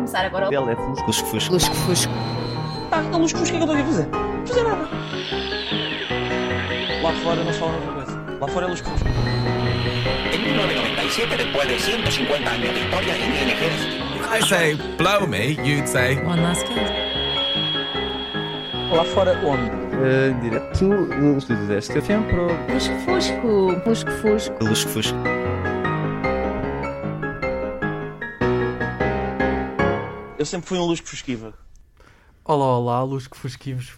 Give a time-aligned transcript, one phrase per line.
[0.00, 1.06] começar agora o Ele é fusco.
[1.06, 1.52] Lusco Fusco.
[1.52, 2.12] Lusco Fusco.
[2.90, 4.06] Ah, a luz, o que é que eu estou aqui a fazer?
[4.08, 4.88] Não fazer nada.
[7.02, 8.38] Lá fora não se fala outra coisa.
[8.40, 9.08] Lá fora é luz fusco.
[10.32, 15.86] En 1997, después de 150 años de en el ejército, I say blow me, you'd
[15.86, 16.90] say One last kiss.
[18.90, 19.70] Lá fora onde?
[20.00, 23.80] Uh, direto do estúdio deste FM para o Fusco Fusco.
[23.84, 24.64] Fusco Fusco.
[24.64, 25.39] Lusco Fusco.
[30.40, 31.52] Eu sempre fui um luz que fusquiva.
[32.42, 33.92] Olá, olá, Lusco Fusquivos.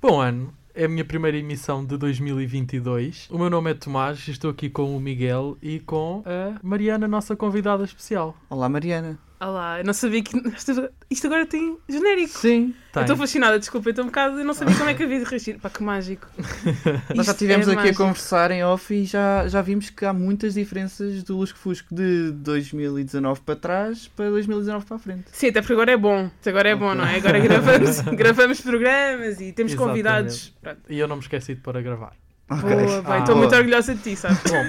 [0.00, 3.28] Bom ano, é a minha primeira emissão de 2022.
[3.30, 7.36] O meu nome é Tomás, estou aqui com o Miguel e com a Mariana, nossa
[7.36, 8.34] convidada especial.
[8.48, 9.18] Olá, Mariana.
[9.44, 10.36] Olá, eu não sabia que.
[11.10, 12.38] Isto agora tem genérico.
[12.38, 12.72] Sim.
[12.94, 14.38] Estou fascinada, desculpa, eu estou um bocado.
[14.38, 15.58] Eu não sabia como é que havia de reagir.
[15.58, 16.28] Pá, que mágico.
[17.12, 18.02] Nós já estivemos é aqui mágico.
[18.02, 21.92] a conversar em off e já, já vimos que há muitas diferenças do Lusco Fusco
[21.92, 25.24] de 2019 para trás para 2019 para a frente.
[25.32, 26.30] Sim, até porque agora é bom.
[26.46, 27.16] Agora é bom, não é?
[27.16, 29.76] Agora gravamos, gravamos programas e temos Exatamente.
[29.76, 30.54] convidados.
[30.62, 30.80] Pronto.
[30.88, 32.12] E eu não me esqueci de pôr a gravar.
[32.48, 32.62] Ok.
[32.62, 34.38] Boa, bem, Ah, estou muito orgulhosa de ti, sabes?
[34.44, 34.64] Bom,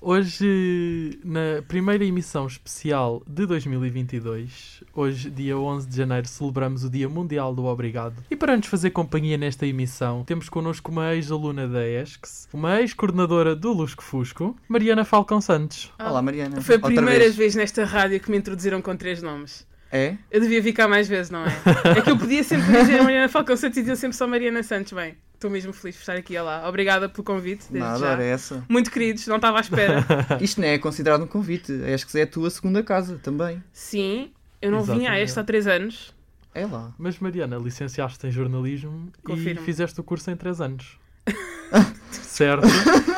[0.00, 7.08] hoje, na primeira emissão especial de 2022, hoje, dia 11 de janeiro, celebramos o Dia
[7.08, 8.22] Mundial do Obrigado.
[8.30, 13.54] E para nos fazer companhia nesta emissão, temos connosco uma ex-aluna da ESCS, uma ex-coordenadora
[13.54, 15.92] do Lusco Fusco, Mariana Falcão Santos.
[15.98, 16.60] Olá, Mariana.
[16.60, 17.36] Foi a Outra primeira vez.
[17.36, 19.66] vez nesta rádio que me introduziram com três nomes.
[19.90, 20.16] É?
[20.30, 21.48] Eu devia vir cá mais vezes, não é?
[21.96, 24.92] É que eu podia sempre dizer Mariana Falcão Santos e dizer sempre só Mariana Santos.
[24.92, 26.36] Bem, estou mesmo feliz por estar aqui.
[26.36, 27.64] Olá, obrigada pelo convite.
[27.70, 28.10] Desde Nada, já.
[28.12, 28.64] era essa.
[28.68, 30.04] Muito queridos, não estava à espera.
[30.40, 31.72] Isto não é considerado um convite.
[31.94, 33.62] Acho que é a tua segunda casa também.
[33.72, 35.22] Sim, eu não vinha a Exatamente.
[35.22, 36.14] esta há três anos.
[36.54, 36.92] É lá.
[36.98, 39.60] Mas Mariana, licenciaste em jornalismo Confirmo.
[39.60, 40.98] e fizeste o curso em 3 anos.
[42.10, 42.66] certo?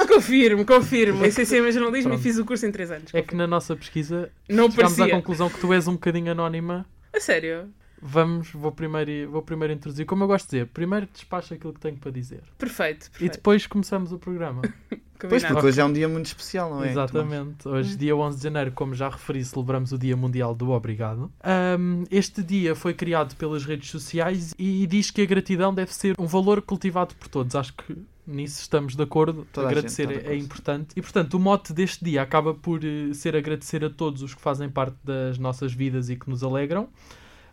[0.09, 1.25] Confirmo, confirmo.
[1.25, 2.21] Licenciei em jornalismo Pronto.
[2.21, 3.15] e fiz o curso em três anos.
[3.15, 5.17] É que na nossa pesquisa Não chegámos à parecia.
[5.17, 6.85] conclusão que tu és um bocadinho anónima.
[7.15, 7.69] A sério?
[8.03, 10.07] Vamos, vou primeiro, vou primeiro introduzir.
[10.07, 12.43] Como eu gosto de dizer, primeiro despacho aquilo que tenho para dizer.
[12.57, 13.33] Perfeito, E perfeito.
[13.35, 14.63] depois começamos o programa.
[15.29, 16.91] Pois, porque hoje é um dia muito especial, não é?
[16.91, 17.69] Exatamente.
[17.69, 17.73] Hum.
[17.73, 21.31] Hoje, dia 11 de janeiro, como já referi, celebramos o Dia Mundial do Obrigado.
[21.43, 26.15] Ahm, este dia foi criado pelas redes sociais e diz que a gratidão deve ser
[26.19, 27.55] um valor cultivado por todos.
[27.55, 29.47] Acho que nisso estamos de acordo.
[29.53, 30.89] Toda agradecer gente é, é importante.
[30.97, 34.41] E, portanto, o mote deste dia acaba por eh, ser agradecer a todos os que
[34.41, 36.89] fazem parte das nossas vidas e que nos alegram.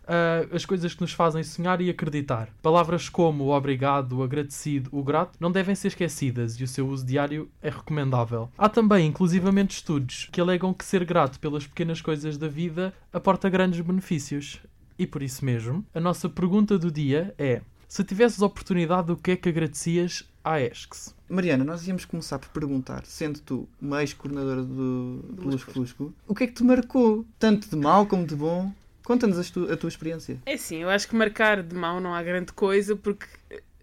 [0.08, 2.48] Ah, as coisas que nos fazem sonhar e acreditar.
[2.62, 6.88] Palavras como o obrigado, o agradecido, o grato não devem ser esquecidas e o seu
[6.88, 8.48] uso diário é recomendável.
[8.56, 13.50] Há também, inclusivamente, estudos que alegam que ser grato pelas pequenas coisas da vida aporta
[13.50, 14.58] grandes benefícios.
[14.98, 19.32] E por isso mesmo, a nossa pergunta do dia é: se tivesses oportunidade, o que
[19.32, 21.14] é que agradecias à ESCS?
[21.28, 26.14] Mariana, nós íamos começar por perguntar, sendo tu uma ex-coordenadora do, do Lusco Lusco Fusco,
[26.26, 27.26] o que é que te marcou?
[27.38, 28.72] Tanto de mal como de bom?
[29.08, 30.38] Conta-nos as tu- a tua experiência.
[30.44, 33.26] É assim, eu acho que marcar de mão não há grande coisa porque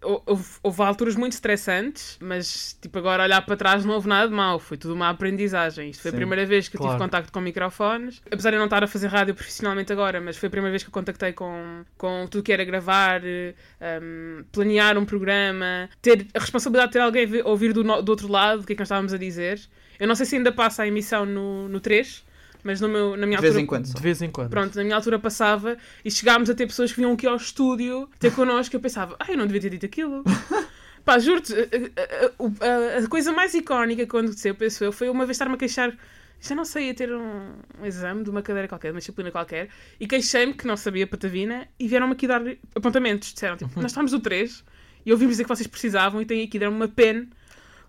[0.02, 4.28] hou- houve, houve alturas muito estressantes, mas tipo agora olhar para trás não houve nada
[4.28, 5.90] de mal, foi tudo uma aprendizagem.
[5.90, 6.94] Isto foi Sim, a primeira vez que eu claro.
[6.94, 10.36] tive contacto com microfones, apesar de eu não estar a fazer rádio profissionalmente agora, mas
[10.36, 13.52] foi a primeira vez que eu contactei com, com tudo que era gravar, eh,
[14.00, 18.10] um, planear um programa, ter a responsabilidade de ter alguém a a ouvir do, do
[18.10, 19.60] outro lado o que é que nós estávamos a dizer.
[19.98, 22.24] Eu não sei se ainda passa a emissão no, no 3,
[22.66, 23.62] mas no meu, na minha De vez altura.
[23.62, 23.86] em quando.
[23.86, 23.94] só.
[23.94, 24.50] De vez em quando.
[24.50, 28.08] Pronto, na minha altura passava e chegámos a ter pessoas que vinham aqui ao estúdio
[28.18, 30.22] ter connosco e eu pensava, ah, eu não devia ter dito aquilo.
[31.04, 35.08] Pá, juro-te, a, a- a- a- a coisa mais icónica que aconteceu, penso eu, foi
[35.08, 35.96] uma vez estar-me a queixar,
[36.40, 39.30] já não sei, a ter um, um exame de uma cadeira qualquer, de uma disciplina
[39.30, 39.68] qualquer,
[40.00, 42.42] e queixei-me que não sabia patavina e vieram-me aqui dar
[42.74, 43.32] apontamentos.
[43.32, 44.64] Disseram, tipo, nós estamos o 3
[45.06, 47.28] e ouvimos dizer que vocês precisavam e têm aqui, deram uma pen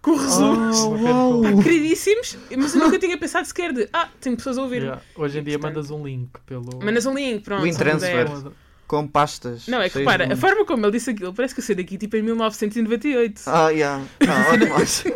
[0.08, 0.78] com resumos.
[0.80, 1.42] Oh, Uma uau!
[1.42, 4.84] Pá, queridíssimos, mas eu nunca tinha pensado sequer de, ah, tem pessoas a ouvir.
[4.84, 5.02] Yeah.
[5.16, 6.80] Hoje em dia Portanto- mandas um link pelo.
[6.84, 7.64] Mandas um link, pronto.
[7.66, 8.28] Link transfer.
[8.28, 8.54] zero.
[8.88, 9.68] Com pastas.
[9.68, 11.98] Não, é que repara, a forma como ele disse aquilo, parece que eu saí daqui
[11.98, 13.42] tipo em 1998.
[13.46, 14.02] Ah, yeah.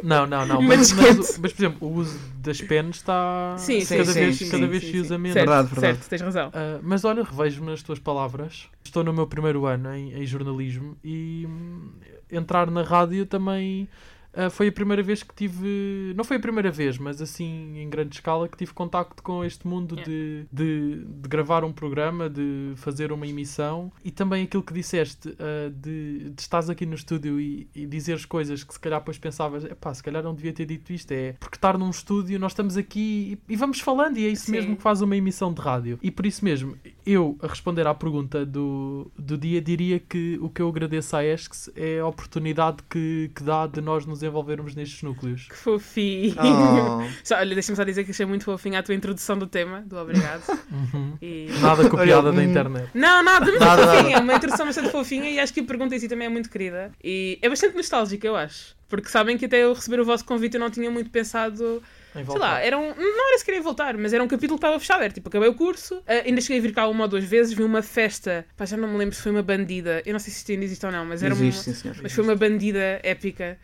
[0.04, 0.28] Não.
[0.28, 0.62] Não, não.
[0.62, 3.56] Mas Mas, mas, mas, por exemplo, o uso das penas está.
[3.58, 5.34] Sim, sim, cada sim, vez, sim, cada sim, vez sim, se usa menos.
[5.36, 5.94] Certo, Verdade, verdade.
[5.98, 6.52] certo, tens razão.
[6.54, 8.68] Ah, mas olha, revejo-me nas tuas palavras.
[8.84, 11.92] Estou no meu primeiro ano em, em jornalismo e hum,
[12.30, 13.88] entrar na rádio também
[14.34, 16.14] ah, foi a primeira vez que tive.
[16.16, 19.68] Não foi a primeira vez, mas assim em grande escala que tive contacto com este
[19.68, 20.10] mundo Yeah.
[20.10, 25.36] de, de, de gravar um programa, de fazer uma emissão e também aquilo que disseste
[25.40, 29.18] ah, de, de estás aqui no estúdio e, e dizeres coisas que se calhar depois
[29.18, 31.12] pensavas, epá, se calhar não devia ter dito isto.
[31.12, 34.46] É porque estar num estúdio, nós estamos aqui e, e vamos falando e é isso
[34.46, 34.54] Sim.
[34.54, 36.00] mesmo que faz uma emissão de rádio.
[36.02, 40.50] E por isso mesmo, Eu, a responder à pergunta do, do dia, diria que o
[40.50, 44.76] que eu agradeço à ESCS é a oportunidade que, que dá de nós nos envolvermos
[44.76, 45.48] nestes núcleos.
[45.50, 46.36] Que fofinho.
[46.40, 47.02] Oh.
[47.24, 49.98] Só, olha, deixa-me só dizer que achei muito fofinho a tua introdução do tema, do
[49.98, 50.44] obrigado.
[50.72, 51.18] Uhum.
[51.22, 51.48] E...
[51.62, 52.90] Nada copiada Olha, da hum, internet.
[52.94, 53.98] Não, nada, muito Nada, nada.
[53.98, 54.18] fofinha.
[54.18, 56.50] É uma introdução bastante fofinha e acho que a pergunta em si também é muito
[56.50, 56.92] querida.
[57.04, 58.76] E é bastante nostálgica, eu acho.
[58.88, 61.82] Porque sabem que até eu receber o vosso convite eu não tinha muito pensado.
[62.14, 64.66] Em Sei lá, era um, não era se queria voltar, mas era um capítulo que
[64.66, 65.02] estava fechado.
[65.02, 67.54] Era tipo, acabei o curso, ah, ainda cheguei a vir cá uma ou duas vezes,
[67.54, 70.04] vi uma festa, pá, já não me lembro se foi uma bandida.
[70.06, 71.76] Eu não sei se isto ainda existe ou não, mas era Existe, uma.
[71.76, 71.92] sim.
[72.04, 73.58] Mas foi uma bandida épica.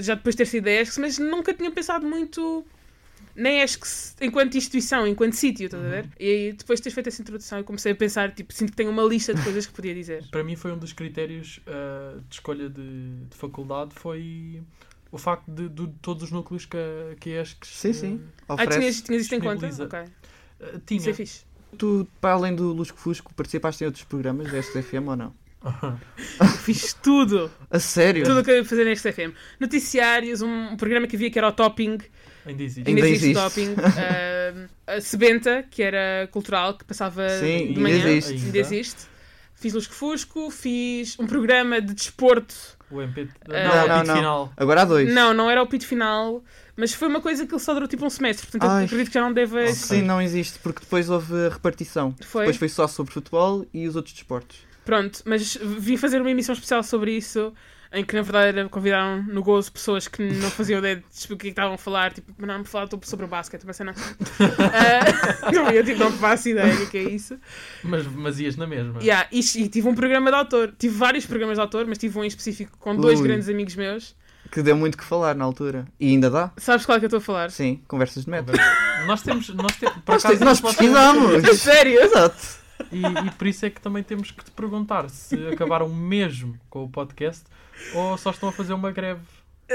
[0.00, 2.64] Já depois de ter sido a ESCS, mas nunca tinha pensado muito
[3.36, 6.08] na ESCS enquanto instituição, enquanto sítio, estás a ver?
[6.18, 8.90] E depois de teres feito essa introdução, eu comecei a pensar, tipo, sinto que tenho
[8.90, 10.24] uma lista de coisas que podia dizer.
[10.30, 12.82] Para mim foi um dos critérios ah, de escolha de,
[13.30, 14.62] de faculdade foi
[15.10, 18.20] o facto de, de todos os núcleos que, a- que a ESCS Sim, sim.
[18.48, 18.78] Ah, Oferece.
[18.80, 19.66] tinhas, tinhas isto em conta?
[19.66, 19.98] Ok.
[19.98, 20.06] ah,
[20.64, 21.10] Isso tinha.
[21.10, 21.44] é fixe.
[21.76, 25.34] Tu, para além do Lusco Fusco, participaste em outros programas da SFM ou não?
[26.62, 27.50] Fiz tudo.
[27.70, 28.24] A sério?
[28.24, 29.32] Tudo o que eu ia fazer neste FM.
[29.60, 31.98] Noticiários, um programa que havia que era o Topping.
[32.46, 32.88] Ainda existe.
[32.88, 33.74] Ainda Ainda existe, existe.
[33.74, 33.74] Topping.
[34.86, 38.08] Ah, a Sebenta, que era cultural, que passava Sim, de ainda manhã.
[38.08, 38.46] existe.
[38.46, 39.02] Ainda existe.
[39.54, 42.54] Fiz Lusco Fusco, fiz um programa de desporto.
[42.90, 43.28] O MP.
[43.48, 44.16] Ah, não, Não, o não, não.
[44.16, 44.52] final.
[44.56, 45.12] Agora há dois.
[45.12, 46.44] Não, não era o pito final,
[46.76, 48.82] mas foi uma coisa que ele só durou tipo um semestre, portanto Ai.
[48.82, 49.60] eu acredito que já não deva.
[49.60, 49.72] Ok.
[49.72, 52.14] Sim, não existe, porque depois houve a repartição.
[52.22, 52.42] Foi.
[52.42, 54.58] Depois foi só sobre futebol e os outros desportos.
[54.84, 57.52] Pronto, mas vim fazer uma emissão especial sobre isso,
[57.92, 61.34] em que na verdade convidaram no gozo pessoas que não faziam ideia de o que
[61.34, 63.94] é que estavam a falar, tipo, mas não me falar sobre o basquete, mas não.
[64.58, 67.38] Ah, não, eu tipo, não faço ideia do que é isso.
[67.82, 69.00] Mas, mas ias na mesma.
[69.00, 72.18] Yeah, e, e tive um programa de autor, tive vários programas de autor, mas tive
[72.18, 73.26] um em específico com dois Ui.
[73.26, 74.14] grandes amigos meus.
[74.50, 75.86] Que deu muito que falar na altura.
[75.98, 76.52] E ainda dá?
[76.58, 77.50] Sabes qual é que eu estou a falar?
[77.50, 78.54] Sim, conversas de metro.
[79.06, 79.48] Nós temos.
[79.48, 81.44] Nós, te, por Nós, nós nós- pesquisamos!
[81.48, 82.00] A sério?
[82.02, 82.63] Exato!
[82.92, 86.84] E, e por isso é que também temos que te perguntar se acabaram mesmo com
[86.84, 87.44] o podcast
[87.94, 89.20] ou só estão a fazer uma greve.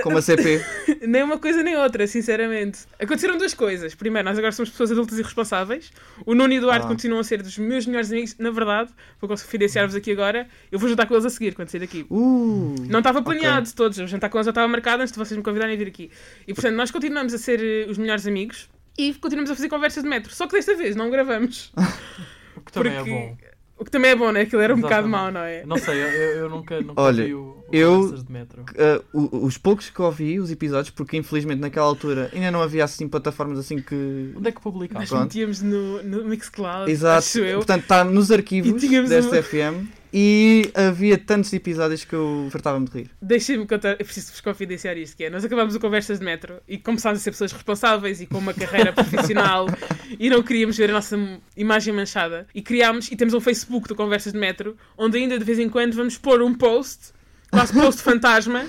[0.03, 0.63] Como a CP.
[1.07, 2.81] Nem uma coisa nem outra, sinceramente.
[2.99, 3.95] Aconteceram duas coisas.
[3.95, 5.91] Primeiro, nós agora somos pessoas adultas e responsáveis.
[6.27, 6.87] O Nuno e o Eduardo Ah.
[6.87, 8.35] continuam a ser dos meus melhores amigos.
[8.37, 10.47] Na verdade, vou confidenciar-vos aqui agora.
[10.71, 12.05] Eu vou jantar com eles a seguir, quando sair daqui.
[12.07, 12.75] Uh!
[12.87, 13.97] Não estava planeado de todos.
[13.97, 16.11] O jantar com eles já estava marcado antes de vocês me convidarem a vir aqui.
[16.47, 20.03] E portanto, nós continuamos a ser eh, os melhores amigos e continuamos a fazer conversas
[20.03, 20.31] de metro.
[20.35, 21.73] Só que desta vez não gravamos.
[22.59, 23.37] O que também Porque- é bom.
[23.81, 24.41] O que também é bom, né?
[24.41, 25.21] Aquilo era um bocado Exatamente.
[25.23, 25.65] mau, não é?
[25.65, 28.65] Não sei, eu, eu- nunca, nunca Olha, vi o, o eu- de metro.
[29.13, 33.07] Uh, os poucos que ouvi, os episódios, porque infelizmente naquela altura ainda não havia assim
[33.07, 34.33] plataformas assim que.
[34.35, 35.13] Onde é que publicaste?
[35.13, 37.19] Nós metíamos no, no Mixcloud, Exato.
[37.19, 37.59] acho eu.
[37.59, 42.91] Portanto, está nos arquivos desta uma- FM e havia tantos episódios que eu fartava-me de
[42.91, 43.11] rir.
[43.21, 46.61] Deixem-me contar, eu preciso vos confidenciar isto, que é, nós acabámos o Conversas de Metro
[46.67, 49.67] e começámos a ser pessoas responsáveis e com uma carreira profissional
[50.19, 51.17] e não queríamos ver a nossa
[51.55, 52.47] imagem manchada.
[52.53, 55.69] E criámos, e temos um Facebook do Conversas de Metro, onde ainda de vez em
[55.69, 57.13] quando vamos pôr um post,
[57.51, 58.65] quase post fantasma,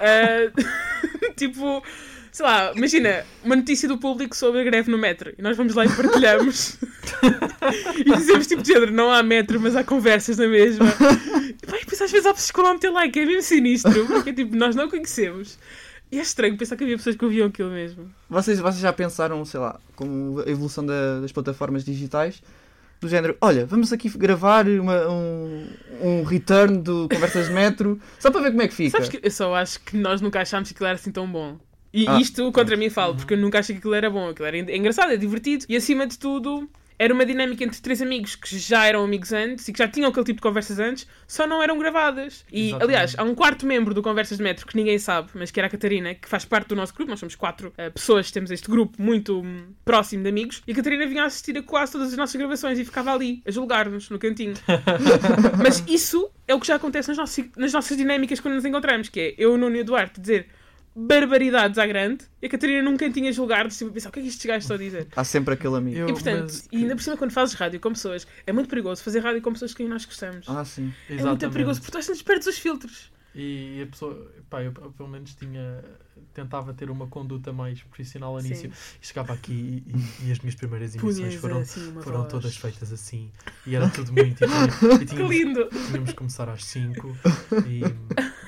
[0.00, 0.52] ah,
[1.36, 1.82] tipo...
[2.32, 5.32] Sei lá, imagina, uma notícia do público sobre a greve no metro.
[5.36, 6.76] E nós vamos lá e partilhamos.
[7.98, 10.86] e dizemos tipo de género, não há metro, mas há conversas na mesma.
[10.86, 14.06] E, pá, depois às vezes há pessoas que vão lá meter like, é mesmo sinistro,
[14.06, 15.58] porque tipo, nós não conhecemos.
[16.12, 18.10] E é estranho pensar que havia pessoas que ouviam aquilo mesmo.
[18.28, 22.42] Vocês, vocês já pensaram, sei lá, com a evolução da- das plataformas digitais?
[23.00, 25.66] Do género, olha, vamos aqui gravar uma- um,
[26.02, 28.90] um return do Conversas de Metro, só para ver como é que fica.
[28.90, 31.58] Sabes que eu só acho que nós nunca achámos que aquilo era assim tão bom.
[31.92, 32.20] E Ah.
[32.20, 34.28] isto contra mim falo, porque eu nunca achei que aquilo era bom.
[34.28, 35.64] Aquilo era en- engraçado, é divertido.
[35.68, 39.66] E acima de tudo, era uma dinâmica entre três amigos que já eram amigos antes
[39.66, 42.44] e que já tinham aquele tipo de conversas antes, só não eram gravadas.
[42.52, 42.84] E, Exatamente.
[42.84, 45.66] aliás, há um quarto membro do Conversas de Metro que ninguém sabe, mas que era
[45.66, 47.10] a Catarina, que faz parte do nosso grupo.
[47.10, 50.62] Nós somos quatro eh, pessoas, temos este grupo muito hum, próximo de amigos.
[50.68, 53.50] E a Catarina vinha assistir a quase todas as nossas gravações e ficava ali, a
[53.50, 54.52] julgar-nos no cantinho.
[55.62, 59.08] Mas isso é o que já acontece nas nossas, nas nossas dinâmicas quando nos encontramos,
[59.08, 60.46] que é eu, Nuno e Eduardo dizer
[60.94, 64.18] barbaridades à grande e a Catarina num cantinho a julgar-nos, tipo, a pensar o que
[64.20, 65.06] é que estes gajos estão a dizer.
[65.14, 65.96] Há sempre aquele amigo.
[65.98, 68.68] Eu- e portanto, mas- e ainda por cima quando fazes rádio com pessoas, é muito
[68.68, 70.46] perigoso fazer rádio com pessoas que nós gostamos.
[70.48, 70.92] Ah, sim.
[71.08, 73.10] é muito perigoso porque tu vezes perdes os filtros.
[73.34, 75.84] E a pessoa, pá, eu pelo menos tinha,
[76.34, 78.46] tentava ter uma conduta mais profissional Sim.
[78.48, 78.72] início.
[79.00, 82.32] E chegava aqui e, e- e as minhas primeiras emissões foram, assim foram voz.
[82.32, 83.30] todas feitas assim.
[83.66, 84.42] E era tudo muito.
[84.42, 85.68] E, tinha- e Que tínhamos, lindo!
[85.88, 87.16] tínhamos que começar às 5
[87.68, 87.82] e,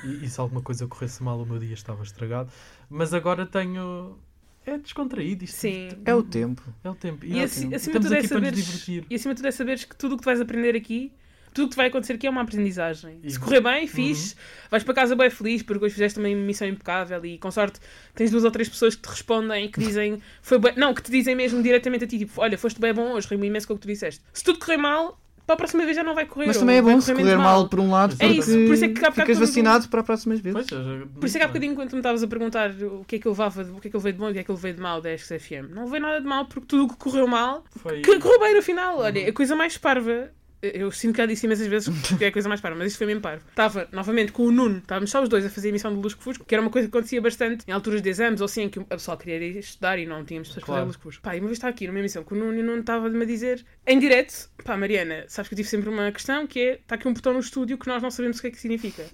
[0.09, 2.51] e, e se alguma coisa corresse mal, o meu dia estava estragado.
[2.91, 4.19] Mas agora tenho.
[4.67, 5.57] É descontraído isto.
[5.57, 5.89] Sim.
[6.05, 6.63] É o tempo.
[6.85, 7.25] É o tempo.
[7.27, 7.77] E é o assim- tempo.
[7.77, 9.07] acima de Estamos tudo é saberes, divertir.
[9.11, 11.13] e acima de tudo é saberes que tudo o que tu vais aprender aqui,
[11.53, 13.19] tudo o que vai acontecer aqui é uma aprendizagem.
[13.23, 14.35] E- Se correr bem, fixe,
[14.71, 17.81] vais para casa bem feliz, porque hoje fizeste também uma missão impecável e com sorte
[18.15, 21.03] tens duas ou três pessoas que te respondem e que dizem, foi bem, não, que
[21.03, 23.75] te dizem mesmo diretamente a ti, tipo, olha, foste bem bom hoje, rimo imenso com
[23.75, 24.23] o que tu disseste.
[24.33, 26.47] Se tudo correr mal, para a próxima vez já não vai correr.
[26.47, 28.75] Mas também é bom se correr correr mal por um lado, É porque isso, por
[28.75, 30.67] isso é que há ficas vacinado para as próximas vezes.
[30.69, 33.17] Pois, já- Por isso é que há bocadinho, quando me estavas a perguntar o que
[33.17, 34.39] é que eu levava, o que é que eu levei de bom e o que
[34.39, 36.85] é que eu levei de mal da SXFM, não levei nada de mal porque tudo
[36.85, 38.01] o que correu mal, Foi...
[38.03, 38.99] que correu bem no final.
[39.01, 40.31] Olha, a coisa mais parva.
[40.63, 42.99] Eu sinto que já disse imensas vezes que é a coisa mais parva, mas isto
[42.99, 43.45] foi mesmo parvo.
[43.51, 46.23] Estava novamente com o Nuno, estávamos só os dois a fazer a emissão de Lusco
[46.23, 48.69] Fusco, que era uma coisa que acontecia bastante em alturas de exames ou assim, em
[48.69, 50.81] que a pessoa queria ir estudar e não tínhamos pessoas Claro.
[50.83, 51.23] fazer Lusco Fusco.
[51.23, 53.23] Pá, e uma vez está aqui numa emissão com o Nuno e o Nuno estava-me
[53.23, 56.73] a dizer em direto: pá, Mariana, sabes que eu tive sempre uma questão que é:
[56.75, 59.05] está aqui um botão no estúdio que nós não sabemos o que é que significa.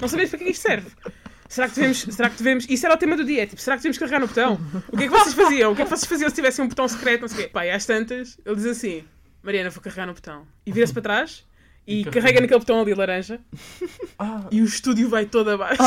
[0.00, 0.86] Não sabemos para que é que isto serve.
[1.48, 1.98] Será que devemos.
[2.10, 2.66] Será que devemos.
[2.68, 3.42] Isso era o tema do dia.
[3.42, 4.60] é Tipo, será que devemos carregar no botão?
[4.92, 5.72] O que é que vocês faziam?
[5.72, 7.22] O que é que vocês faziam se tivessem um botão secreto?
[7.22, 7.48] Não sei o quê.
[7.48, 9.02] Pá, e às tantas, ele diz assim:
[9.42, 10.46] Mariana, vou carregar no botão.
[10.66, 11.44] E vira-se para trás
[11.86, 12.40] e, E carrega carrega.
[12.42, 13.40] naquele botão ali laranja
[14.18, 15.82] Ah, e o estúdio vai todo abaixo.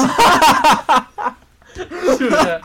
[2.19, 2.61] jura?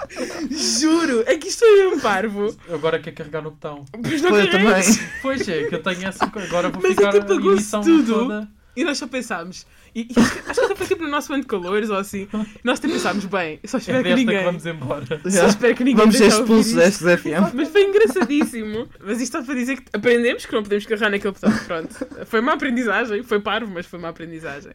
[0.51, 1.23] Juro!
[1.27, 2.57] É que isto é mesmo parvo.
[2.73, 3.85] Agora quer carregar no botão.
[4.03, 4.83] Mas não Foi eu também.
[5.23, 6.49] Pois é, que eu tenho essa coisa.
[6.49, 8.15] Agora vou Mas ficar aquilo a pagou-se emissão tudo.
[8.15, 8.49] toda.
[8.77, 9.67] E nós só pensámos.
[9.95, 11.97] E, e acho, que- acho que até foi tipo no nosso ano de calores ou
[11.97, 12.29] assim.
[12.63, 14.39] Nós até pensámos, bem, só É espero que desta ninguém.
[14.39, 15.05] que vamos embora.
[15.31, 17.09] Só espero que ninguém Vamos ser a expulsos da isto.
[17.09, 17.55] SXFM.
[17.55, 18.89] Mas foi engraçadíssimo.
[19.05, 21.53] Mas isto só para dizer que aprendemos que não podemos carregar naquele botão.
[21.67, 22.07] Pronto.
[22.27, 23.23] Foi uma aprendizagem.
[23.25, 24.73] Foi parvo, mas foi uma aprendizagem.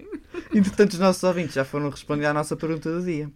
[0.53, 3.29] Entretanto, os nossos ouvintes já foram responder à nossa pergunta do dia.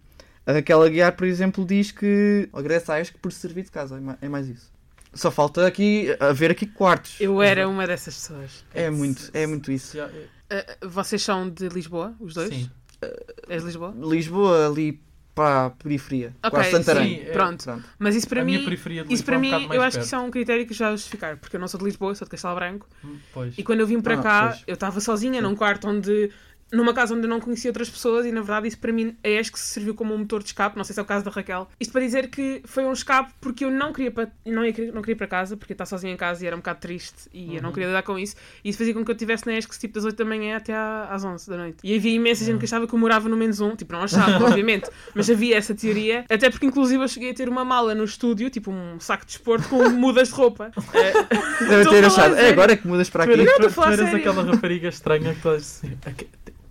[0.46, 4.00] A Raquel Aguiar, por exemplo, diz que agradece à ESC por servir de casa.
[4.20, 4.70] É É mais isso.
[5.14, 7.16] Só falta aqui haver aqui quartos.
[7.18, 8.64] Eu era uma dessas pessoas.
[8.74, 9.96] É muito, é muito isso.
[9.96, 10.10] Já-
[10.50, 12.48] Ah, vocês são de Lisboa, os dois?
[12.54, 12.70] Sim.
[13.48, 13.94] És de Lisboa?
[13.96, 15.00] Lisboa ali
[15.34, 16.34] para a periferia.
[16.42, 17.18] Ok, quase Santarém.
[17.20, 17.62] sim, é- Pronto.
[17.62, 17.84] Pronto.
[17.96, 18.52] Mas isso para a mim.
[18.54, 20.00] minha periferia de Isso para é um mim, eu acho que perto.
[20.00, 22.30] isso é um critério que já justificar, porque eu não sou de Lisboa, sou de
[22.32, 23.56] Castelo Branco, Hum, Pois.
[23.56, 24.64] e quando eu vim para Ah, cá, pois.
[24.66, 26.30] eu estava sozinha num quarto onde.
[26.72, 29.38] Numa casa onde eu não conhecia outras pessoas, e na verdade isso para mim é
[29.38, 31.24] acho que se serviu como um motor de escape, não sei se é o caso
[31.24, 31.68] da Raquel.
[31.80, 35.00] Isto para dizer que foi um escape porque eu não queria, pa- não, ia, não
[35.00, 37.28] queria ir para casa, porque eu estava sozinha em casa e era um bocado triste,
[37.32, 37.62] e eu Uhum.
[37.62, 39.94] não queria lidar com isso, e isso fazia com que eu estivesse na ESC tipo
[39.94, 41.78] das 8 da manhã até às 11 da noite.
[41.82, 44.44] E havia imensa gente que achava que eu morava no menos um, tipo, não achava,
[44.44, 48.04] obviamente, mas havia essa teoria, até porque inclusive eu cheguei a ter uma mala no
[48.04, 50.70] estúdio, tipo um saco de desporto com mudas de roupa.
[50.92, 52.34] É, Deve ter achado.
[52.36, 53.40] É agora que mudas para Tu aqui.
[53.42, 56.28] estou a tu, falar eras aquela rapariga estranha que tu, assim, aque-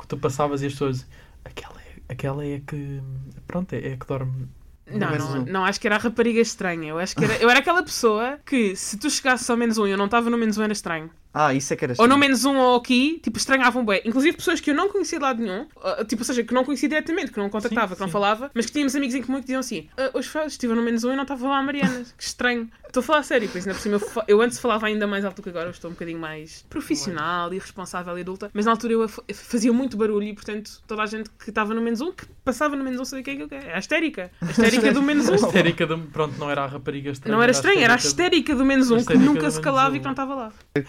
[0.08, 1.06] que tu passavas e as pessoas.
[1.44, 3.02] Aquela é, aquela é que.
[3.46, 4.48] Pronto, é, é que dorme.
[4.90, 6.90] Não, não, um." não, acho que era a rapariga estranha.
[6.90, 9.86] Eu acho que era, eu era aquela pessoa que, se tu chegasses ao menos um
[9.86, 11.12] e eu não estava no menos um, era estranho.
[11.40, 12.20] Ah, isso é que era Ou no estranho.
[12.20, 14.02] menos um ou aqui, tipo, estranhavam bem.
[14.06, 16.64] Inclusive pessoas que eu não conhecia de lado nenhum, ah, tipo, ou seja, que não
[16.66, 18.12] conhecia diretamente, que não contactava, Sim, que não sim.
[18.14, 21.04] falava, mas que tínhamos amigos em comum que diziam assim: ah, hoje estive no menos
[21.04, 22.04] um e não estava lá a Mariana.
[22.18, 22.70] Que estranho.
[22.88, 25.06] Estou a falar sério, por isso, ainda por cima, eu, fa- eu antes falava ainda
[25.06, 28.50] mais alto do que agora, eu estou um bocadinho mais profissional e responsável e adulta,
[28.54, 31.82] mas na altura eu fazia muito barulho e, portanto, toda a gente que estava no
[31.82, 33.68] menos um, que passava no menos um, sabia o que é que eu quero.
[33.68, 34.32] É a histérica.
[34.42, 35.36] A histérica do menos A um.
[35.36, 37.36] histérica de, pronto, não era a rapariga estranha.
[37.36, 39.96] Não era estranho, era a histérica do menos a um, que nunca do se calava
[39.98, 40.54] e que não estava lá.
[40.74, 40.82] que,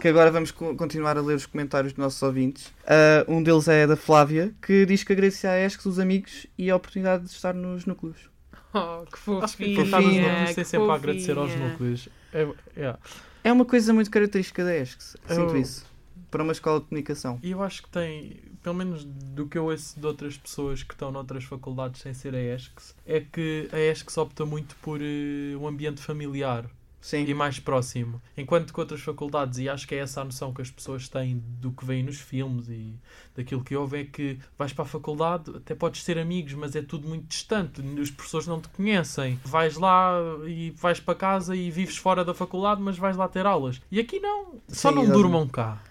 [0.00, 2.72] que agora vamos co- continuar a ler os comentários dos nossos ouvintes.
[2.86, 6.70] Ah, um deles é da Flávia, que diz que agradece à ESC os amigos e
[6.70, 8.30] a oportunidade de estar nos núcleos.
[8.74, 9.44] Oh, que fofinha.
[9.44, 12.08] Acho que estavas fofinha, a dizer que sempre a agradecer aos núcleos.
[12.32, 12.96] É, é.
[13.44, 15.90] É uma coisa muito característica da ESC, sinto Eu- isso.
[16.30, 17.38] Para uma escola de comunicação.
[17.42, 20.94] E eu acho que tem, pelo menos do que eu ouço de outras pessoas que
[20.94, 25.54] estão noutras faculdades sem ser a ESCS, é que a ESCS opta muito por eh,
[25.60, 26.64] um ambiente familiar
[27.02, 27.24] Sim.
[27.26, 28.22] e mais próximo.
[28.36, 31.42] Enquanto que outras faculdades, e acho que é essa a noção que as pessoas têm
[31.60, 32.94] do que vem nos filmes e
[33.36, 36.80] daquilo que houve, é que vais para a faculdade, até podes ter amigos, mas é
[36.80, 39.38] tudo muito distante, os professores não te conhecem.
[39.44, 40.14] Vais lá
[40.46, 43.82] e vais para casa e vives fora da faculdade, mas vais lá ter aulas.
[43.90, 45.22] E aqui não, só Sim, não exatamente.
[45.22, 45.82] durmam cá.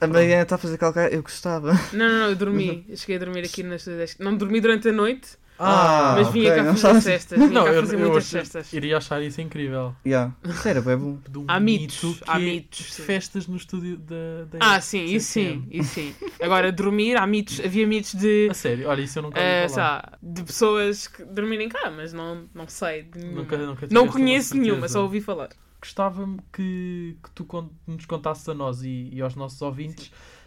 [0.00, 1.72] A Mariana está a fazer calcar, eu gostava.
[1.92, 2.84] Não, não, não, eu dormi.
[2.88, 3.86] Eu cheguei a dormir aqui nas.
[4.18, 7.38] Não dormi durante a noite, Ah, mas vinha ok, cá fazer cestas.
[7.38, 8.72] Vinha Não, cá eu, fazer eu muitas achei- cestas.
[8.72, 9.94] iria achar isso incrível.
[10.04, 10.34] Yeah.
[10.64, 11.18] Era bem bom.
[11.36, 13.02] Um Há mitos, há é mitos, sim.
[13.04, 16.14] Festas no estúdio da, da Ah, sim, isso sim, isso sim.
[16.42, 18.48] Agora, dormir, há mitos, havia mitos de.
[18.50, 20.18] A sério, olha, isso eu nunca ouvi sei falar.
[20.22, 23.02] de pessoas que dormirem cá, mas não, não sei.
[23.04, 23.40] De nenhuma.
[23.42, 25.50] Nunca- nunca não conheço uma nenhuma, só ouvi falar.
[25.80, 27.46] Gostava-me que, que tu
[27.86, 30.43] nos contasses a nós e, e aos nossos ouvintes ah,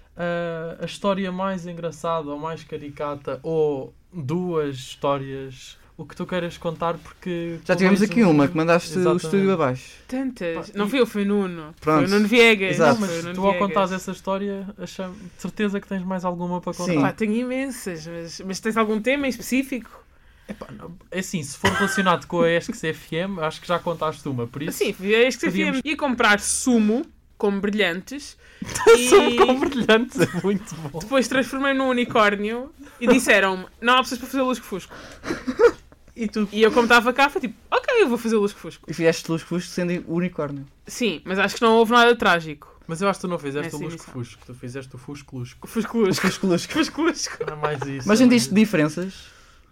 [0.82, 6.96] a história mais engraçada ou mais caricata ou duas histórias, o que tu queiras contar,
[6.98, 7.60] porque.
[7.66, 9.26] Já tivemos aqui um- uma que mandaste o Exatamente.
[9.26, 9.92] estúdio abaixo.
[10.08, 10.70] Tantas.
[10.72, 11.76] Pá, Não fui eu, foi o Nuno.
[11.82, 11.98] Pronto.
[12.00, 12.72] Foi o Nuno Viegas.
[12.76, 13.00] Exato.
[13.00, 13.68] Não, Foi o mas Nuno tu ao Viegas.
[13.68, 16.92] contares essa história, acham, de certeza que tens mais alguma para contar.
[16.94, 17.02] Sim.
[17.02, 20.04] Pá, tenho imensas, mas, mas tens algum tema em específico?
[20.50, 24.28] Epá, não, é assim, se for relacionado com a ESCS FM, acho que já contaste
[24.30, 24.78] uma, por isso.
[24.78, 24.96] Sim,
[25.28, 27.06] isto que podíamos- Ia comprar sumo
[27.38, 28.38] com brilhantes
[29.10, 31.00] São e com brilhantes, é muito bom.
[31.00, 34.94] depois transformei num unicórnio e disseram-me: não há pessoas para fazer luz que fusco.
[36.20, 36.50] E tu?
[36.52, 38.90] E eu, como estava cá, foi tipo: ok, eu vou fazer luz que fusco.
[38.90, 40.66] E fizeste luz fusco sendo unicórnio.
[40.88, 42.76] Sim, mas acho que não houve nada trágico.
[42.88, 43.82] Mas eu acho que tu não fizeste Essa o.
[43.82, 45.68] Lusco-Fusco, tu fizeste o Fusco-Lusco.
[45.68, 46.26] Fusco-lusco.
[46.26, 46.74] Fusco-lusco.
[46.74, 47.38] Fusco-lusco.
[47.42, 48.08] Era mais isso.
[48.08, 48.56] Mas era sentiste isso.
[48.56, 49.14] diferenças?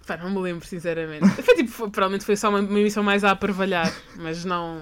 [0.06, 1.28] Pá, não me lembro, sinceramente.
[1.42, 4.80] Foi tipo, provavelmente foi só uma, uma emissão mais a aparvalhar, mas não.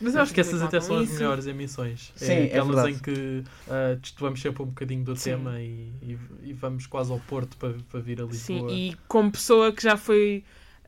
[0.00, 2.12] Mas eu Acho que essas até são as melhores emissões.
[2.16, 2.92] Sim, é é aquelas verdade.
[2.92, 3.44] em que
[4.00, 5.30] destoamos sempre um bocadinho do Sim.
[5.32, 8.72] tema e, e- e vamos quase ao Porto para, para vir a Lisboa.
[8.72, 10.44] Sim, e como pessoa que já foi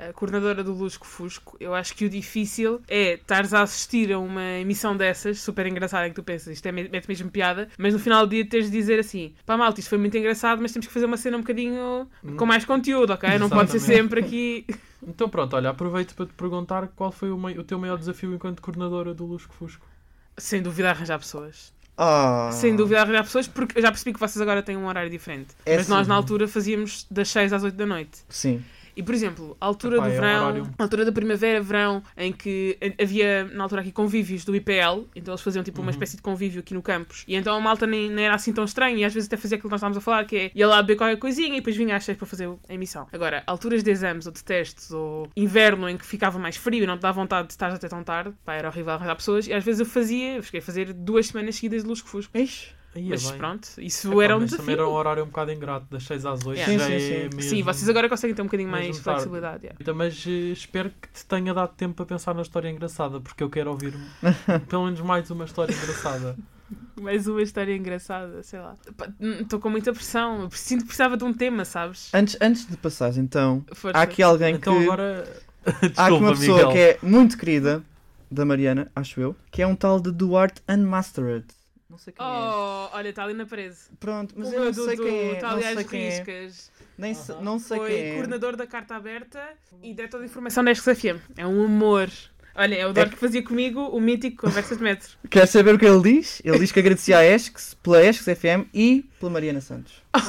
[0.08, 4.18] a coordenadora do Lusco Fusco, eu acho que o difícil é estares a assistir a
[4.18, 7.92] uma emissão dessas, super engraçada, em que tu pensas, isto é mete mesmo piada, mas
[7.92, 10.72] no final do dia teres de dizer assim, pá malta, isto foi muito engraçado, mas
[10.72, 13.38] temos que fazer uma cena um bocadinho com mais conteúdo, ok?
[13.38, 14.66] Não pode ser sempre aqui...
[15.02, 18.60] Então pronto, olha, aproveito para te perguntar qual foi o, o teu maior desafio enquanto
[18.60, 19.86] coordenadora do Lusco-Fusco.
[20.36, 21.72] Sem dúvida arranjar pessoas.
[21.96, 22.50] Ah.
[22.52, 25.54] Sem dúvida arranjar pessoas, porque eu já percebi que vocês agora têm um horário diferente.
[25.64, 26.10] É mas nós sim.
[26.10, 28.18] na altura fazíamos das 6 às 8 da noite.
[28.28, 28.62] Sim.
[28.96, 32.32] E, por exemplo, a altura Epá, do é verão, a altura da primavera, verão, em
[32.32, 35.86] que havia, na altura aqui, convívios do IPL, então eles faziam tipo Uhum.
[35.86, 38.52] uma espécie de convívio aqui no campus, e então a malta nem, nem era assim
[38.52, 40.50] tão estranha, e às vezes até fazia aquilo que nós estávamos a falar, que é
[40.54, 43.06] ia lá beber qualquer coisinha e depois vinha às seis para fazer a emissão.
[43.12, 46.86] Agora, alturas de exames ou de testes, ou inverno em que ficava mais frio e
[46.86, 49.52] não te dá vontade de estar até tão tarde, pá, era horrível arranjar pessoas, e
[49.52, 52.36] às vezes eu fazia, eu cheguei a fazer duas semanas seguidas de luz que fusco.
[52.36, 52.79] Ixi.
[52.94, 53.38] É Mas bem.
[53.38, 54.82] pronto, isso Epá, era um mas também desafio.
[54.82, 56.78] era um horário um bocado ingrato, das 6 às 8 Yeah.
[56.78, 57.36] já Sim, é sim, sim.
[57.36, 57.42] mesmo...
[57.42, 59.62] Sim, vocês agora conseguem ter um bocadinho mais flexibilidade.
[59.64, 59.78] yeah.
[59.80, 63.42] Então, Mas eh, espero que te tenha dado tempo para pensar na história engraçada, porque
[63.44, 63.94] eu quero ouvir
[64.68, 66.36] pelo menos mais uma história engraçada.
[67.00, 68.76] Mais uma história engraçada, sei lá.
[69.40, 70.42] Estou com muita pressão.
[70.42, 72.10] Eu sinto que precisava de um tema, sabes?
[72.12, 73.96] Antes, antes de passares, então, Força.
[73.98, 74.84] há aqui alguém Então que.
[74.84, 75.24] agora.
[75.64, 76.72] Há aqui Desculpa, uma pessoa Miguel.
[76.72, 77.82] que é muito querida
[78.30, 81.44] da Mariana, acho eu, que é um tal de Duarte Unmastered.
[81.90, 82.28] Não sei quem é.
[82.28, 83.76] Oh, olha, está ali na parede.
[83.98, 85.32] Pronto, mas o eu não sei Dudu quem é.
[85.34, 86.08] está Não ali sei às quem é.
[86.10, 86.72] riscas.
[86.96, 88.12] Nem se- não sei Foi quem é.
[88.14, 89.42] coordenador da Carta Aberta
[89.82, 91.18] e diretor de informação da Esques FM.
[91.36, 92.08] É um amor.
[92.54, 95.08] Olha, é o Duarte que fazia comigo o mítico Conversas de Metro.
[95.30, 96.40] Quer saber o que ele diz?
[96.44, 100.02] Ele diz que agradecia à Esques, pela Esques FM e pela Mariana Santos.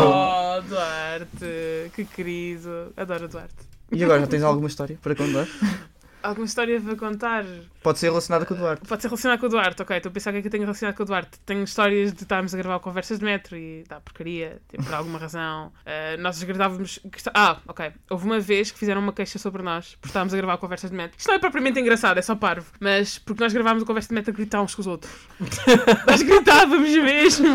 [0.00, 2.92] Oh, Duarte, que querido.
[2.96, 3.54] Adoro o Duarte.
[3.92, 5.46] E agora, já tens alguma história para contar?
[6.20, 7.44] Alguma história para contar?
[7.88, 8.86] Pode ser relacionada com o Duarte.
[8.86, 9.96] Pode ser relacionado com o Duarte, ok.
[9.96, 11.40] Estou a pensar o que é que eu tenho relacionado com o Duarte.
[11.46, 15.18] Tenho histórias de estarmos a gravar conversas de metro e dá porcaria, tipo, por alguma
[15.18, 15.72] razão.
[15.86, 17.00] Ah, nós gravávamos.
[17.32, 17.90] Ah, ok.
[18.10, 20.96] Houve uma vez que fizeram uma queixa sobre nós por estarmos a gravar conversas de
[20.96, 21.16] metro.
[21.16, 22.70] Isto não é propriamente engraçado, é só parvo.
[22.78, 25.26] Mas porque nós gravámos a conversa de metro a gritar uns com os outros.
[26.06, 27.48] nós gritávamos mesmo.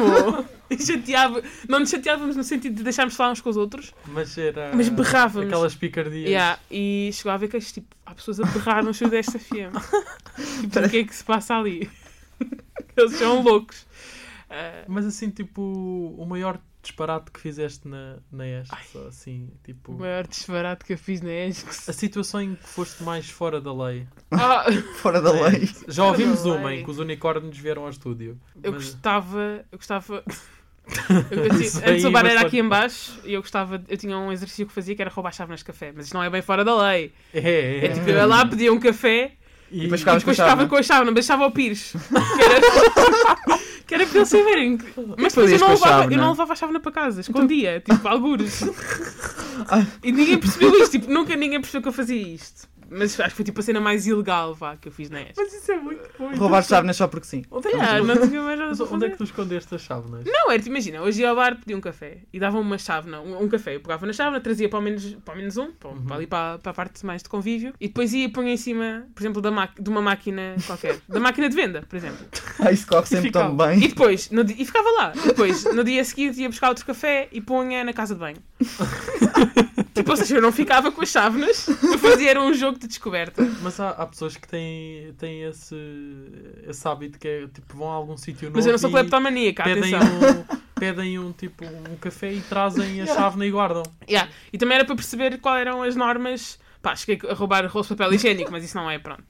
[0.79, 1.43] Chateava...
[1.69, 3.93] Não nos chateávamos no sentido de deixarmos de falar uns com os outros.
[4.07, 4.71] Mas era.
[4.73, 5.47] Mas berrávamos.
[5.47, 6.27] Aquelas picardias.
[6.27, 9.75] Yeah, e chegou a ver que tipo, há pessoas a berrar no show desta FM.
[10.61, 11.89] tipo, o que é que se passa ali?
[12.97, 13.85] Eles são loucos.
[14.49, 15.61] Ah, Mas assim, tipo,
[16.17, 19.93] o maior disparate que fizeste na, na ESC, só assim, tipo.
[19.93, 21.89] o maior disparate que eu fiz na ESCS.
[21.89, 24.05] A situação em que foste mais fora da lei.
[24.31, 24.65] Ah,
[25.01, 25.69] Fora da lei.
[25.87, 26.81] Já ouvimos uma lei.
[26.81, 28.37] em que os unicórnios vieram ao estúdio.
[28.61, 29.65] eu Mas- gostava.
[29.71, 30.23] Eu gostava.
[31.31, 33.95] Eu, eu, tinha- antes o bar é era aqui em baixo e eu gostava, eu
[33.97, 36.29] tinha um exercício que fazia que era roubar chávenas de café, mas isto não é
[36.29, 37.13] bem fora da lei.
[37.33, 37.85] É, é.
[37.85, 39.31] É tipo, eu ia lá, pedia um café
[39.73, 40.69] E, depois e ficavas com a depois ficava chávena.
[40.69, 41.93] com a chávena, mas deixava ao Pires.
[42.35, 42.61] Que era,
[43.87, 44.77] que era para eles saberem.
[45.17, 46.21] Mas depois eu não, levava, eu chávena?
[46.21, 48.61] não levava a chávena para casa, escondia, tipo, algures.
[50.03, 52.67] E ninguém percebeu isto, tipo, nunca ninguém percebeu que eu fazia isto.
[52.95, 55.33] Mas acho que foi tipo a cena mais ilegal vá, que eu fiz na ESC.
[55.37, 56.35] Mas isso é muito bom.
[56.35, 57.43] Roubar chávenas só porque sim.
[57.49, 59.73] Onde é que, Ah, tu- não tinha mais nada Mas onde é que tu escondeste
[59.75, 60.23] as chávenas?
[60.25, 63.19] Não, era tipo, imagina, hoje ia ao bar, pedia um café e dava uma chávena,
[63.21, 63.75] um, um café.
[63.75, 66.05] Eu pegava na chávena, trazia para ao menos, para ao menos um, para, Uhum.
[66.05, 68.57] para ali para, para a parte mais de convívio, e depois ia e punha em
[68.57, 70.99] cima, por exemplo, da de uma máquina qualquer.
[71.07, 72.25] Da máquina de venda, por exemplo.
[72.59, 73.77] Ah, isso corre sempre tão bem.
[73.83, 75.11] E depois, no e ficava lá.
[75.15, 78.37] E depois, no dia seguinte, ia buscar outro café e punha na casa de banho.
[79.93, 82.87] tipo, ou seja, eu não ficava com as chávenas, eu fazia era um jogo de
[82.87, 83.43] descoberta.
[83.61, 85.75] Mas há, há pessoas que têm, têm esse,
[86.67, 89.63] esse hábito que é tipo vão a algum sítio novo Mas eu não sou cleptomaníaca,
[89.63, 90.29] pedem atenção.
[90.29, 93.83] um, pedem um tipo um café e trazem a chávena e guardam.
[94.09, 94.31] Yeah.
[94.51, 96.59] E também era para perceber quais eram as normas.
[96.83, 99.23] Pá, cheguei a roubar rolos de papel higiênico, mas isso não é, pronto.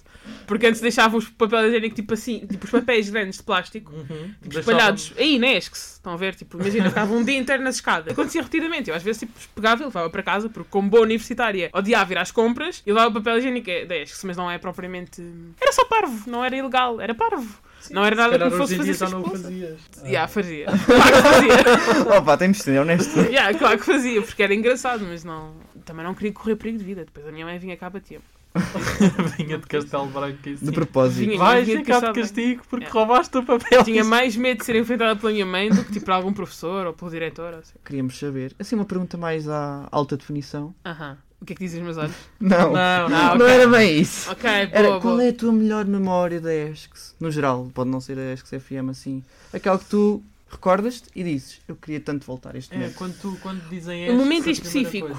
[0.47, 4.33] Porque antes deixavam os papel higiênico tipo assim, tipo os papéis grandes de plástico, Uhum.
[4.41, 5.13] tipo, espalhados.
[5.17, 6.33] Aí, na ESCS, estão a ver?
[6.33, 8.11] Tipo, imagina, ficava um dia inteiro nas escadas.
[8.11, 8.89] Acontecia repetidamente.
[8.89, 12.17] Eu às vezes tipo, pegava e levava para casa, porque como boa universitária odiava ir
[12.17, 15.21] às compras e levava o papel higiênico é da ESCS, mas não é propriamente.
[15.61, 17.47] Era só parvo, não era ilegal, era parvo.
[17.91, 19.79] não era Se nada que me hoje fosse em fazer dia já não fazias.
[20.03, 20.65] Yeah, fazia.
[20.87, 22.17] Claro que fazia.
[22.17, 23.19] Opa, temos de ser honesto.
[23.19, 25.53] Yeah, claro que fazia, porque era engraçado, mas não.
[25.85, 27.05] Também não queria correr perigo de vida.
[27.05, 28.19] Depois a minha mãe vinha cá bater
[29.37, 30.65] Vinha de Castelo Branco e assim.
[30.65, 31.25] De propósito.
[31.27, 32.99] Vinha- Vais vinha de ficar de Castelo castigo porque Yeah.
[32.99, 33.83] roubaste o papel.
[33.83, 36.85] Tinha mais medo de ser enfrentada pela minha mãe do que tipo por algum professor
[36.87, 37.53] ou pelo diretor.
[37.53, 37.73] Ou assim.
[37.83, 38.53] Queríamos saber.
[38.59, 40.73] Assim, uma pergunta mais à alta definição.
[40.85, 41.17] Aham.
[41.41, 42.15] O que é que dizem os meus olhos?
[42.39, 43.35] Não, Não, não.
[43.37, 43.47] não ok.
[43.49, 44.31] era bem isso.
[44.31, 45.25] Ok, Era, boa, qual boa.
[45.25, 47.15] é a tua melhor memória da ESCS?
[47.19, 49.21] No geral, pode não ser a ESCS FM assim.
[49.51, 52.95] Aquela que tu recordas-te e dizes, eu queria tanto voltar a este É, momento.
[52.95, 55.09] quando, tu, quando dizem Um estes, momento específico.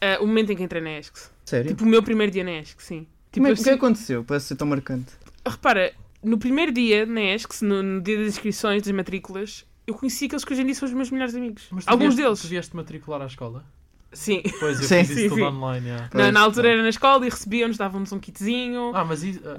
[0.00, 1.30] Ah, o momento em que entrei na ESC.
[1.44, 1.70] Sério?
[1.70, 3.00] Tipo, o meu primeiro dia na ESC, sim.
[3.32, 5.12] Tipo, Como é- eu o que sei- aconteceu para ser tão marcante?
[5.46, 10.26] Repara, no primeiro dia na ESC, no, no dia das inscrições, das matrículas, eu conheci
[10.26, 11.66] aqueles que hoje em dia são os meus melhores amigos.
[11.70, 12.40] Mas Alguns vieste, deles.
[12.42, 13.64] Tu vieste matricular à escola?
[14.12, 14.42] Sim.
[14.58, 14.98] Pois, eu Sim.
[15.00, 15.44] fiz isso Sim, tudo sim.
[15.44, 16.08] online, yeah.
[16.10, 16.72] Pois, na, na altura tá.
[16.74, 18.92] era na escola e recebiam-nos, davam-nos um kitzinho.
[18.94, 19.58] Ah, mas isso, ah,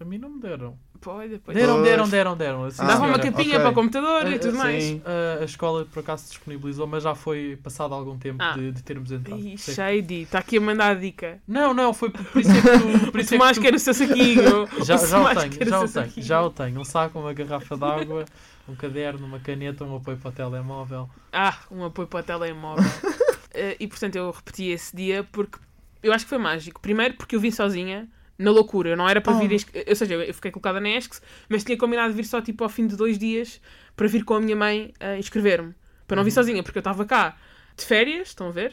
[0.00, 0.78] a mim não me deram.
[1.00, 2.64] Pô, depois Deram, deram, deram, deram.
[2.64, 3.60] Assim, Ah, davam uma capinha ok.
[3.60, 4.84] para o computador Ah, e tudo ah, mais.
[4.84, 5.02] sim.
[5.04, 8.52] A, a escola por acaso disponibilizou, mas já foi passado algum tempo Ah.
[8.52, 9.40] de, de termos entrado.
[9.40, 9.72] Ih, Sim.
[9.72, 11.40] shady, está aqui a mandar a dica.
[11.48, 13.10] Não, não, foi por, por isso é que tu.
[13.12, 14.68] Por O isso é que tu- quer o seu saquinho.
[14.84, 16.26] Já, já o tenho, já o tenho, saquinho.
[16.26, 16.80] já o tenho.
[16.80, 18.24] Um saco, uma garrafa de água,
[18.68, 21.08] um caderno, uma caneta, um apoio para o telemóvel.
[21.32, 22.84] Ah, um apoio para o telemóvel.
[23.52, 25.58] Eh, e portanto eu repeti esse dia porque
[26.04, 26.80] eu acho que foi mágico.
[26.80, 28.08] Primeiro porque eu vim sozinha,
[28.40, 28.90] na loucura.
[28.90, 29.50] Eu não era para vir.
[29.50, 29.54] Oh.
[29.54, 32.64] ins- Ou seja, eu fiquei colocada na ESCS, mas tinha combinado de vir só tipo
[32.64, 33.60] ao fim de dois dias
[33.96, 35.74] para vir com a minha mãe a inscrever-me.
[36.06, 37.36] Para não vir sozinha, porque eu estava cá
[37.76, 38.72] de férias, estão a ver?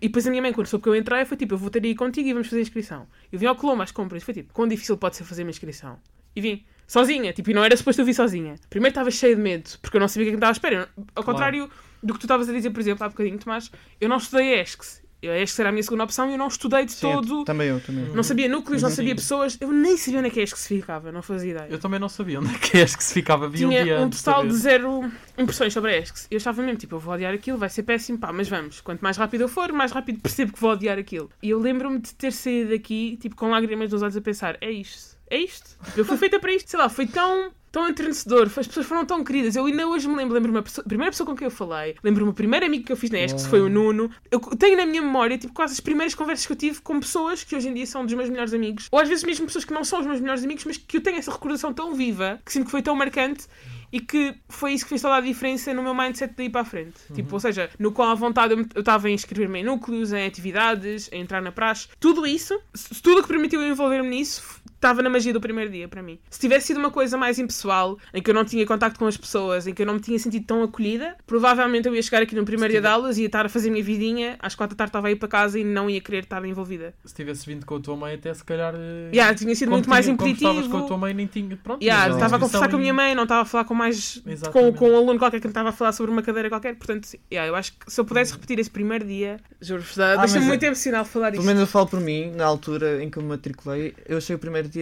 [0.00, 1.82] E depois a minha mãe, quando soube que eu entrei, foi tipo: eu vou ter
[1.84, 3.06] aí contigo e vamos fazer a inscrição.
[3.32, 5.50] Eu vim ao Colombo às compras e foi tipo: quão difícil pode ser fazer uma
[5.50, 5.98] inscrição?
[6.34, 6.64] E vim.
[6.86, 8.56] Sozinha, tipo, e não era suposto eu vir sozinha.
[8.68, 10.88] Primeiro estava cheio de medo, porque eu não sabia o que é estava à espera.
[11.14, 11.70] Ao contrário
[12.02, 15.02] do que tu estavas a dizer, por exemplo, há bocadinho, Tomás, eu não estudei ESCS.
[15.28, 17.44] A ESCS era a minha segunda opção e eu não estudei de Sim, eu- todo.
[17.44, 18.06] Também eu, também.
[18.06, 18.14] eu.
[18.14, 19.56] Não sabia núcleos, não sabia pessoas.
[19.60, 21.66] Eu nem sabia onde é que a ESCS ficava, não fazia ideia.
[21.70, 23.48] Eu também não sabia onde é que és que se ficava.
[23.48, 26.26] Vi um dia Tinha um antes de total de zero impressões sobre a ESCS.
[26.30, 28.80] Eu estava mesmo, tipo, eu vou odiar aquilo, vai ser péssimo, pá, mas vamos.
[28.80, 31.30] Quanto mais rápido eu for, mais rápido percebo que vou odiar aquilo.
[31.42, 34.70] E eu lembro-me de ter saído daqui, tipo, com lágrimas nos olhos a pensar, é
[34.70, 35.70] isto, é isto.
[35.96, 37.52] Eu fui feita para isto, sei lá, foi tão...
[37.74, 39.56] Tão entrenecedor, as pessoas foram tão queridas.
[39.56, 42.30] Eu ainda hoje me lembro, lembro-me a, pessoa- primeira pessoa com quem eu falei, lembro-me
[42.30, 44.08] o primeiro amigo que eu fiz na ESC, que foi o Nuno.
[44.30, 47.42] Eu tenho na minha memória, tipo, quase as primeiras conversas que eu tive com pessoas
[47.42, 49.74] que hoje em dia são dos meus melhores amigos, ou às vezes mesmo pessoas que
[49.74, 52.52] não são os meus melhores amigos, mas que eu tenho essa recordação tão viva, que
[52.52, 53.44] sinto que foi tão marcante
[53.92, 56.64] e que foi isso que fez toda a diferença no meu mindset daí para a
[56.64, 56.94] frente.
[57.12, 61.08] Tipo, ou seja, no qual à vontade eu estava a inscrever-me em núcleos, em atividades,
[61.12, 62.56] a entrar na praxe, tudo isso,
[63.02, 66.18] tudo o que permitiu eu envolver-me nisso estava na magia do primeiro dia para mim.
[66.28, 69.16] Se tivesse sido uma coisa mais impessoal, em que eu não tinha contacto com as
[69.16, 72.34] pessoas, em que eu não me tinha sentido tão acolhida, provavelmente eu ia chegar aqui
[72.34, 74.76] no primeiro dia de aulas e ia estar a fazer a minha vidinha, às quatro
[74.76, 76.94] da tarde estava a ir para casa e não ia querer estar envolvida.
[77.04, 78.74] Se tivesse vindo com a tua mãe, até se calhar.
[78.76, 80.78] eh, Yeah, tinha sido como muito mais tinha- como estavas impeditivo.
[80.78, 81.56] com a tua mãe, nem tinha.
[81.56, 83.74] Pronto, Yeah, estava a conversar com a minha e- mãe, não estava a falar com
[83.74, 86.74] mais com, com um aluno qualquer que estava a falar sobre uma cadeira qualquer.
[86.76, 90.40] Portanto, yeah, eu acho que se eu pudesse repetir esse primeiro dia, juro-vos, Ah, deixa-me
[90.40, 91.46] mas muito é- emocional falar Pelo isto.
[91.46, 94.38] menos eu falo por mim, na altura em que eu me matriculei, eu achei o
[94.38, 94.73] primeiro dia.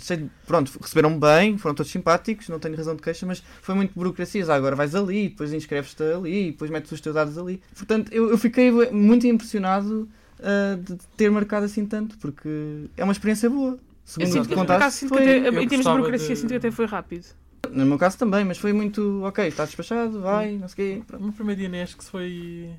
[0.00, 3.74] Cheio de, pronto, receberam-me bem, foram todos simpáticos, não tenho razão de queixa, mas foi
[3.74, 4.44] muito burocracia.
[4.48, 7.60] Ah, agora vais ali, depois inscreves-te ali, depois metes os teus dados ali.
[7.76, 10.08] Portanto, eu, eu fiquei muito impressionado
[10.40, 12.48] ah, de ter marcado assim tanto, porque
[12.96, 13.72] é uma experiência boa.
[13.72, 16.28] Eu Segundo sinto o que, que contaste, que foi- até, eu em termos de burocracia,
[16.28, 17.26] de- sinto que até foi rápido.
[17.70, 19.20] No meu caso também, mas foi muito.
[19.24, 21.00] Ok, está despachado, vai, não sei o quê.
[21.02, 21.24] O pronto.
[21.24, 22.70] meu primeiro dia na ESC foi.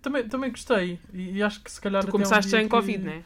[0.00, 0.98] Também, também gostei.
[1.12, 2.02] E, e acho que se calhar.
[2.02, 3.22] Tu um começaste dia já em que- Covid, não é?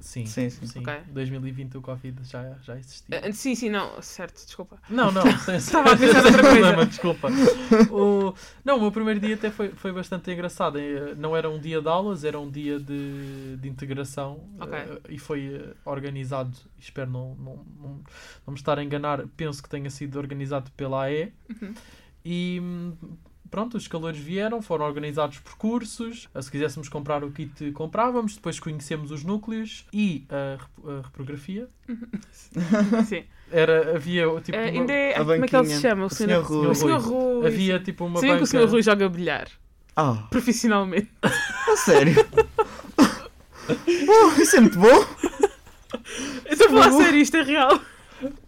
[0.00, 0.66] Sim, Sim, sim.
[0.66, 0.78] sim.
[0.80, 0.94] Ok.
[1.08, 3.20] 2020 o Covid já, já existia.
[3.24, 4.78] Ah, Sim, sim, não, certo, desculpa.
[4.88, 5.22] Não, não,
[5.56, 6.56] Estava a pensar noutra coisa.
[6.58, 7.28] problema, desculpa.
[7.90, 10.78] O, não, o meu primeiro dia até foi, foi bastante engraçado.
[10.78, 14.40] Eh, Não era um dia de aulas, era um dia de, de integração
[14.72, 17.88] eh, e foi organizado, espero não, não, não,
[18.46, 21.32] não me estar a enganar, penso que tenha sido organizado pela AE.
[21.48, 21.74] Uhum.
[22.24, 22.60] E
[23.50, 26.28] pronto, os calores vieram, foram organizados por cursos.
[26.34, 28.34] Eh, Se quiséssemos comprar o kit, comprávamos.
[28.36, 31.68] Depois conhecemos os núcleos e a, rep- a reprografia.
[33.06, 33.24] Sim.
[33.52, 34.56] Era, havia tipo.
[34.56, 35.14] Ah, uma- ainda é.
[35.14, 36.02] a ai, Como é que ele se chama?
[36.04, 36.48] O O senhor, Sr.
[36.52, 36.66] Rui.
[36.68, 37.46] O senhor Rui.
[37.46, 38.50] Havia tipo uma Sabiam que o banca.
[38.50, 39.48] senhor Rui joga bilhar?
[39.96, 41.10] Ah, Profissionalmente.
[41.22, 42.14] a sério?
[43.68, 45.04] oh, isso é muito bom!
[46.46, 47.80] Eu estou a falar sério, isto é real.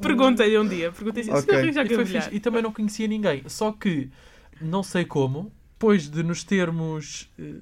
[0.01, 0.93] Perguntei-lhe um dia.
[0.93, 2.23] Perguntei assim: o senhor Rui joga bilhar?
[2.23, 2.37] fixe.
[2.37, 3.43] E também não conhecia ninguém.
[3.49, 4.09] Só que,
[4.63, 7.29] não sei como, depois de nos termos.
[7.39, 7.55] eh,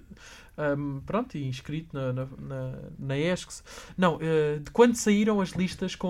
[0.59, 3.65] ahm, pronto, inscrito na, na, na, na ESCS.
[3.97, 6.07] Não, eh, de quando saíram as listas com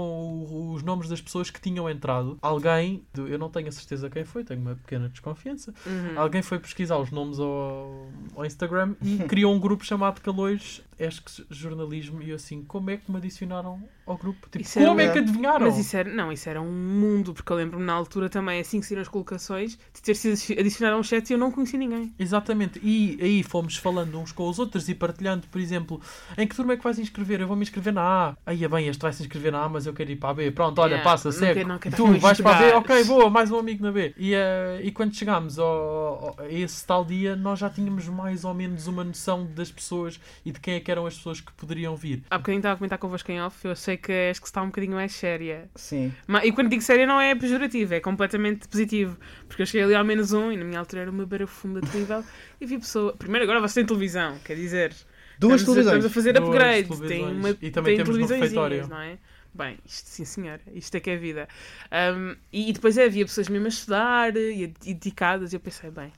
[0.50, 4.24] o- os nomes das pessoas que tinham entrado, alguém, eu não tenho a certeza quem
[4.24, 6.18] foi, tenho uma pequena desconfiança, Uhum.
[6.18, 11.44] alguém foi pesquisar os nomes ao, ao Instagram e criou um grupo chamado Calores ESCS
[11.50, 12.22] Jornalismo.
[12.22, 14.48] E eu assim, como é que me adicionaram ao grupo?
[14.50, 15.66] Tipo, Isso é como é uma- que adivinharam?
[15.66, 18.80] Mas isso era, não, isso era um mundo, porque eu lembro-me na altura também, assim
[18.80, 21.78] que saíram as colocações, de ter sido adicionado a um chat e eu não conhecia
[21.78, 22.12] ninguém.
[22.18, 26.00] Exatamente, e aí fomos falando uns com os outros e partilhando, por exemplo,
[26.36, 27.40] em que turma é que vais inscrever?
[27.40, 28.36] Eu vou me inscrever na A.
[28.44, 30.34] Aí é bem, este vai se inscrever na A, mas eu quero ir para a
[30.34, 30.50] B.
[30.50, 31.64] Pronto, olha, Yeah, passa, segue.
[31.96, 34.12] tu vais para a B, ok, boa, mais um amigo na B.
[34.18, 38.52] E, eh, e quando chegámos ao- a esse tal dia, nós já tínhamos mais ou
[38.52, 41.52] menos uma noção das pessoas e de quem é que que eram as pessoas que
[41.52, 42.24] poderiam vir.
[42.28, 44.66] Há bocadinho estava a comentar convosco em off, eu sei que és que está um
[44.66, 45.70] bocadinho mais séria.
[45.76, 46.12] Sim.
[46.26, 49.16] Ma- E quando digo séria não é pejorativo, é completamente positivo.
[49.46, 52.24] Porque eu cheguei ali ao menos um e na minha altura era uma barafunda terrível
[52.60, 53.14] e vi pessoa.
[53.16, 54.92] Primeiro, agora você tem televisão, quer dizer.
[55.38, 55.86] Duas estamos, televisões.
[55.86, 56.88] Estamos a fazer Duas upgrade.
[56.88, 57.36] Tem televisões.
[57.38, 58.88] uma, E também tem temos no refeitório.
[58.88, 59.18] não é?
[59.54, 61.48] Bem, isto sim senhora, isto é que é vida.
[61.92, 65.60] Um, e, e depois é, havia pessoas mesmo a estudar e, e dedicadas, e eu
[65.60, 66.12] pensei, bem,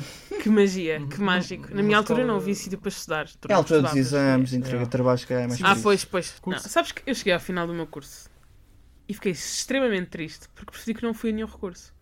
[0.42, 1.74] que magia, que mágico.
[1.74, 3.26] Na minha altura não havia sítio para estudar.
[3.48, 4.84] É a altura dos exames, entrega É.
[4.84, 6.34] de trabalhos, que é mais Ah, pois, pois.
[6.46, 8.28] Não, sabes que eu cheguei ao final do meu curso
[9.08, 11.92] e fiquei extremamente triste porque percebi que não fui a nenhum recurso.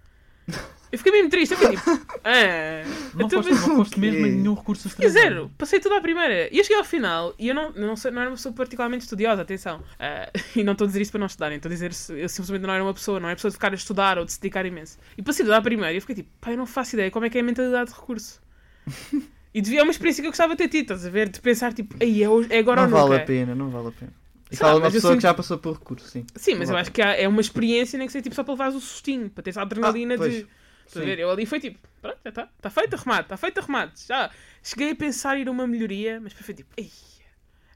[0.94, 1.90] Eu fiquei mesmo triste, eu fiquei tipo,
[2.24, 5.28] ah, Não foste, não foste mesmo nenhum recurso estrangeiro.
[5.34, 6.48] zero, passei tudo à primeira.
[6.54, 9.02] E eu cheguei ao final e eu não, não, sou, não era uma pessoa particularmente
[9.04, 9.82] estudiosa, atenção.
[9.98, 12.62] Ah, e não estou a dizer isto para não estudarem, estou a dizer eu simplesmente
[12.66, 14.64] não era uma pessoa, não era pessoa de ficar a estudar ou de se dedicar
[14.64, 14.96] imenso.
[15.18, 17.26] E passei tudo à primeira e eu fiquei tipo, pá, eu não faço ideia como
[17.26, 18.40] é que é a mentalidade de recurso.
[19.56, 21.28] E devia é uma experiência que eu gostava de ter tido, estás a ver?
[21.28, 23.08] De pensar tipo, aí é, é agora Não ou nunca.
[23.08, 24.12] vale a pena, não vale a pena.
[24.50, 26.26] E fala uma pessoa sinto- que já passou por recurso, sim.
[26.34, 28.34] Sim, mas Não eu vale acho que há- é uma experiência nem que seja tipo
[28.34, 30.32] só para levares o sustinho, para teres a adrenalina Ah, pois.
[30.34, 30.46] de.
[30.86, 31.06] Estás a Sim.
[31.06, 31.18] ver?
[31.18, 33.92] Eu ali foi tipo, pronto, já está, está feito arrumado, está feito arrumado.
[34.06, 34.30] Já
[34.62, 36.90] cheguei a pensar em ir a uma melhoria, mas depois foi tipo, ei,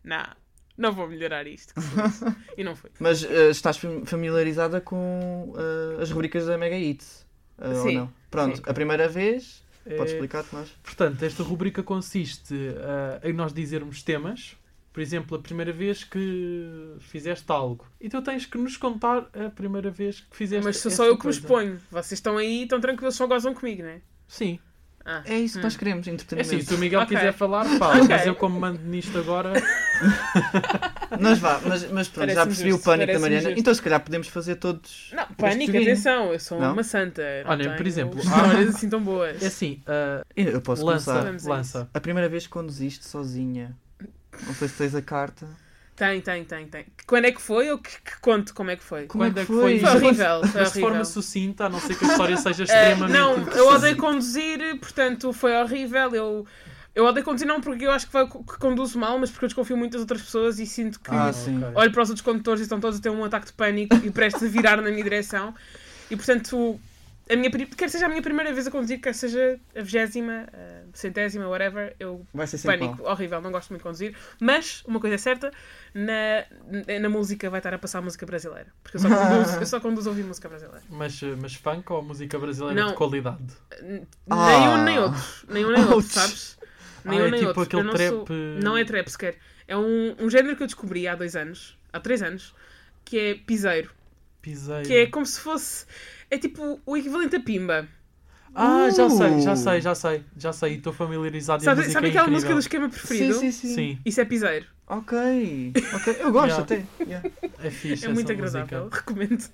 [0.05, 0.25] não,
[0.77, 1.75] não vou melhorar isto.
[1.75, 2.25] que se fosse."
[2.57, 2.91] e não foi.
[2.99, 7.27] Mas eh, estás fam- familiarizada com eh, as rubricas da Mega Hits?
[7.59, 8.13] Eh, ou Sim, não?
[8.31, 8.63] Pronto, sim.
[8.67, 9.65] a primeira vez,
[9.97, 10.69] podes É, explicar, Tomás?
[10.83, 12.55] Portanto, esta rubrica consiste
[13.25, 14.55] em nós dizermos temas.
[14.99, 17.87] Por exemplo, a primeira vez que fizeste algo.
[18.01, 21.11] E tu tens que nos contar a primeira vez que fizeste Mas sou só eu
[21.17, 21.39] que me coisa.
[21.39, 21.81] exponho.
[21.89, 24.01] Vocês estão aí, estão tranquilos, só gozam comigo, não é?
[24.27, 24.59] Sim.
[25.05, 25.23] Ah.
[25.25, 25.79] É isso que nós Hum.
[25.79, 26.53] queremos, É entretenimento.
[26.57, 27.17] assim, se o Miguel Ok.
[27.17, 27.95] quiser falar, fala.
[27.99, 28.09] Ok.
[28.09, 29.53] Mas eu, como mando nisto agora,
[31.21, 33.43] Mas vá, mas, mas pronto, já percebi justo, o pânico da Mariana.
[33.45, 33.61] justo.
[33.61, 35.11] Então se calhar podemos fazer todos.
[35.15, 36.73] Não, pânico, atenção, eu sou Não?
[36.73, 37.23] uma santa.
[37.45, 39.41] não Olha, por tenho exemplo, histórias assim tão boas.
[39.41, 41.89] é assim, ah, Eu posso lança, lança.
[41.95, 43.77] A primeira vez que conduziste sozinha.
[44.47, 45.47] Não sei se tens a carta.
[45.97, 46.87] Tem, tem, tem, tem.
[47.09, 49.07] Quando é que foi ou que, que conto como é que foi?
[49.07, 49.81] Como Quando é é que foi?
[49.81, 49.81] foi?
[49.81, 51.05] Mas- horrível, foi Mas de forma horrível.
[51.05, 53.19] sucinta, a não ser que a história seja Eh, extremamente.
[53.19, 56.15] não, eu odeio conduzir, portanto foi horrível.
[56.15, 56.47] Eu,
[56.95, 59.49] eu odeio conduzir não porque eu acho que, vai, que conduzo mal, mas porque eu
[59.49, 61.33] desconfio muito das outras pessoas e sinto que Ah,
[61.75, 64.11] olho para os outros condutores e estão todos a ter um ataque de pânico e
[64.13, 65.53] prestes a virar na minha direção.
[66.09, 66.81] E portanto,
[67.31, 70.83] a minha, quer seja a minha primeira vez a conduzir, quer seja a vigésima, a
[70.97, 73.13] centésima, whatever, eu Vai ser sempre pânico, mal.
[73.13, 74.15] horrível, não gosto muito de conduzir.
[74.41, 75.53] Mas, uma coisa é certa,
[75.95, 78.67] na, na música vai estar a passar música brasileira.
[78.83, 80.83] Porque eu só conduzo, eu só conduzo a ouvir música brasileira.
[80.91, 82.89] Mas, mas funk ou música brasileira Não.
[82.91, 83.43] de qualidade?
[83.83, 84.47] N- Ah.
[84.49, 85.23] Nem um nem outro.
[85.49, 86.59] Nem um nem outro, sabes?
[87.05, 87.63] Ah, Nem um é nem tipo outro.
[87.63, 89.37] aquele Eu não, trap, sou- eh, não é trap sequer.
[89.67, 92.55] É um, um género que eu descobri há dois anos, há três anos,
[93.05, 93.91] que é piseiro.
[94.43, 94.87] Piseiro.
[94.87, 95.85] Que é como se fosse.
[96.31, 97.89] É tipo o equivalente a pimba.
[98.55, 99.11] Ah, já Uh.
[99.11, 100.75] sei, já sei, já sei, já sei.
[100.77, 102.35] Estou familiarizado a Sabe, música sabe é aquela incrível.
[102.37, 103.35] música do esquema preferido?
[103.35, 103.75] Sim, sim, sim.
[103.75, 104.67] Sim, Isso é piseiro.
[104.87, 105.73] Ok.
[105.95, 106.17] ok.
[106.21, 106.63] Eu gosto Yeah.
[106.63, 106.87] até.
[107.05, 107.31] Yeah.
[107.63, 108.85] é fixe É muito agradável.
[108.85, 108.97] música.
[108.97, 109.45] Recomendo.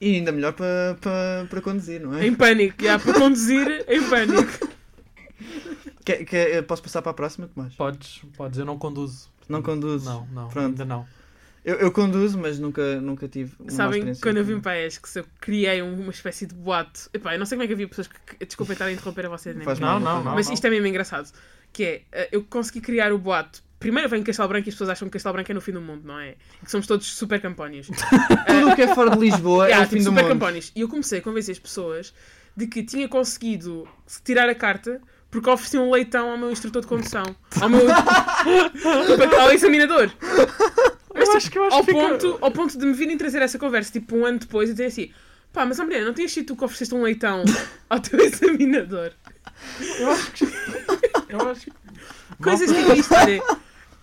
[0.00, 2.26] E ainda melhor para para para conduzir, não é?
[2.26, 2.82] Em pânico.
[2.82, 4.68] Já, para conduzir, em pânico.
[6.04, 7.74] Quer- quer- posso passar para a próxima, Tomás?
[7.74, 9.28] Podes, podes, eu não conduzo.
[9.48, 10.06] Não conduzes?
[10.06, 10.68] Não, não, Pronto.
[10.68, 11.06] ainda não.
[11.64, 15.18] Eu, eu conduzo, mas nunca, nunca tive uma Sabem, quando eu vim para a ESC,
[15.18, 17.10] eu criei um- uma espécie de boato.
[17.12, 18.44] Epá, eu não sei como é que havia pessoas que.
[18.46, 20.24] Desculpem estar a interromper a vocês, nem Faz Não, não, mal.
[20.24, 20.34] não.
[20.34, 21.30] Mas isto é mesmo engraçado.
[21.72, 23.62] Que é, eh, eu consegui criar o boato.
[23.78, 25.80] Primeiro vem Castelo Branco e as pessoas acham que Castelo Branco é no fim do
[25.80, 26.34] mundo, não é?
[26.62, 27.86] E que somos todos super campónios.
[28.46, 30.32] Tudo o que é fora de Lisboa é Yeah, o fim tipo, do super mundo.
[30.40, 30.72] campónios.
[30.76, 32.12] E eu comecei a convencer as pessoas
[32.56, 33.88] de que tinha conseguido
[34.24, 37.22] tirar a carta porque ofereci um leitão ao meu instrutor de condução.
[37.60, 37.80] Ao meu.
[39.40, 40.10] ao examinador.
[41.12, 42.92] Mas, Eu tipo, acho que eu acho ao, que fica- ponto, ao ponto de me
[42.92, 45.10] virem trazer essa conversa, tipo, um ano depois, e dizer assim:
[45.52, 47.44] pá, mas Mariana, não tinhas sido tu que ofereceste um leitão
[47.90, 49.12] ao teu examinador?
[49.98, 50.44] Eu acho que.
[51.28, 51.72] Eu acho que.
[52.42, 53.40] Coisas tipo isto, olha.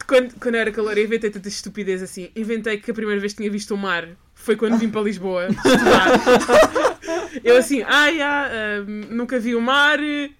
[0.07, 2.29] Quando, quando eu era calor, eu inventei tanta estupidez assim.
[2.33, 5.47] Inventei que a primeira vez que tinha visto o mar foi quando vim para Lisboa
[5.47, 6.99] estudar.
[7.43, 8.49] Eu assim, ah, já,
[8.87, 9.99] hum, nunca vi o mar,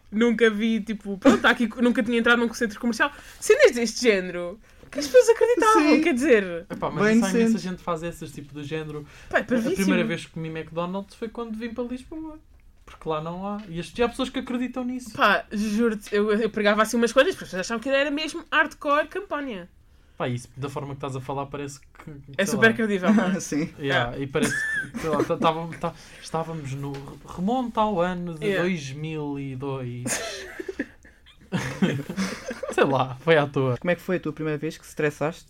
[0.09, 3.11] nunca vi, tipo, pronto, tá aqui, nunca tinha entrado num centro comercial.
[3.41, 4.57] Cenas deste género,
[4.91, 6.01] que as pessoas acreditavam, Sim.
[6.01, 7.57] quer dizer, Epá, mas Bem há imensa decente.
[7.61, 9.05] gente que faz essas tipo do género.
[9.29, 12.39] pá, é A primeira vez que comi McDonald's foi quando vim para Lisboa.
[12.85, 13.61] Porque lá não há.
[13.67, 15.11] E as- há pessoas que acreditam nisso.
[15.11, 18.45] Pá, juro-te, eu, eu pregava assim umas coisas, porque as pessoas achavam que era mesmo
[18.51, 19.67] hardcore campanha.
[20.17, 21.87] Pá, isso da forma que estás a falar parece que.
[22.37, 23.39] É super lá, credível, não é?
[23.41, 23.69] Sim.
[23.77, 24.51] Yeah, E parece
[24.93, 26.93] que sei lá, tá- távamos, tá- estávamos no.
[27.27, 28.63] Remonta ao ano de Yeah.
[28.67, 30.36] 2002.
[32.77, 33.77] Sei lá, foi à toa.
[33.77, 35.49] Como é que foi a tua primeira vez que se estressaste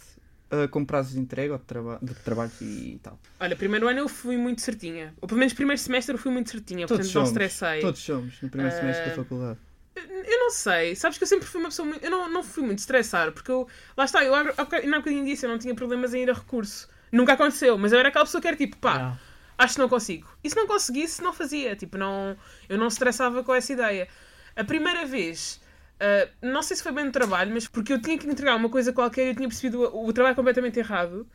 [0.52, 3.20] uh, com prazos de entrega ou de, traba de trabalho e tal?
[3.40, 5.14] Olha, primeiro ano eu fui muito certinha.
[5.22, 7.30] Ou pelo menos primeiro semestre eu fui muito certinha, Todos portanto não somos.
[7.30, 7.82] estressei.
[7.82, 9.60] Todos somos no primeiro semestre da faculdade.
[9.96, 10.04] Eu
[10.40, 10.96] não não sei.
[10.96, 12.02] Sabes que eu sempre fui uma pessoa muito.
[12.04, 13.68] Eu não, não fui muito estressar, porque eu.
[13.98, 16.22] Lá está, eu há há bocad- ainda há bocadinho disse, eu não tinha problemas em
[16.24, 16.88] ir a recurso.
[17.12, 19.20] Nunca aconteceu, mas eu era aquela pessoa que era tipo, pá, Yeah.
[19.58, 20.30] acho que não consigo.
[20.42, 21.76] E se não conseguisse, não fazia.
[21.76, 22.38] Tipo, não,
[22.70, 24.08] eu não estressava com essa ideia.
[24.56, 25.60] A primeira vez,
[26.00, 28.70] ah, não sei se foi bem no trabalho, mas porque eu tinha que entregar uma
[28.70, 31.28] coisa qualquer e eu tinha percebido o, o trabalho completamente errado.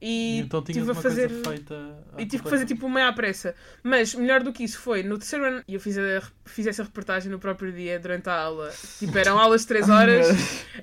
[0.00, 1.30] E então tive a fazer.
[2.18, 3.54] E tive que fazer tipo meio à pressa.
[3.82, 6.82] Mas melhor do que isso foi no terceiro ano, e eu fiz, a, fiz essa
[6.82, 8.70] reportagem no próprio dia durante a aula.
[8.98, 10.26] Tipo, eram aulas de 3 horas.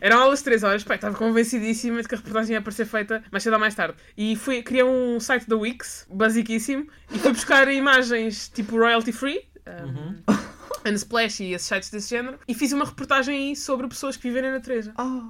[0.01, 0.83] Eram aulas de 3 horas.
[0.83, 3.95] Pá, estava convencidíssima de que a reportagem ia aparecer feita mais cedo ou mais tarde.
[4.17, 9.41] E fui, criei um site da Wix, basiquíssimo, e fui buscar imagens tipo royalty free.
[9.67, 10.42] Um, Uhum.
[10.85, 12.39] Unsplash e esses sites desse género.
[12.47, 14.93] E fiz uma reportagem aí sobre pessoas que vivem na natureza.
[14.97, 15.21] Ah,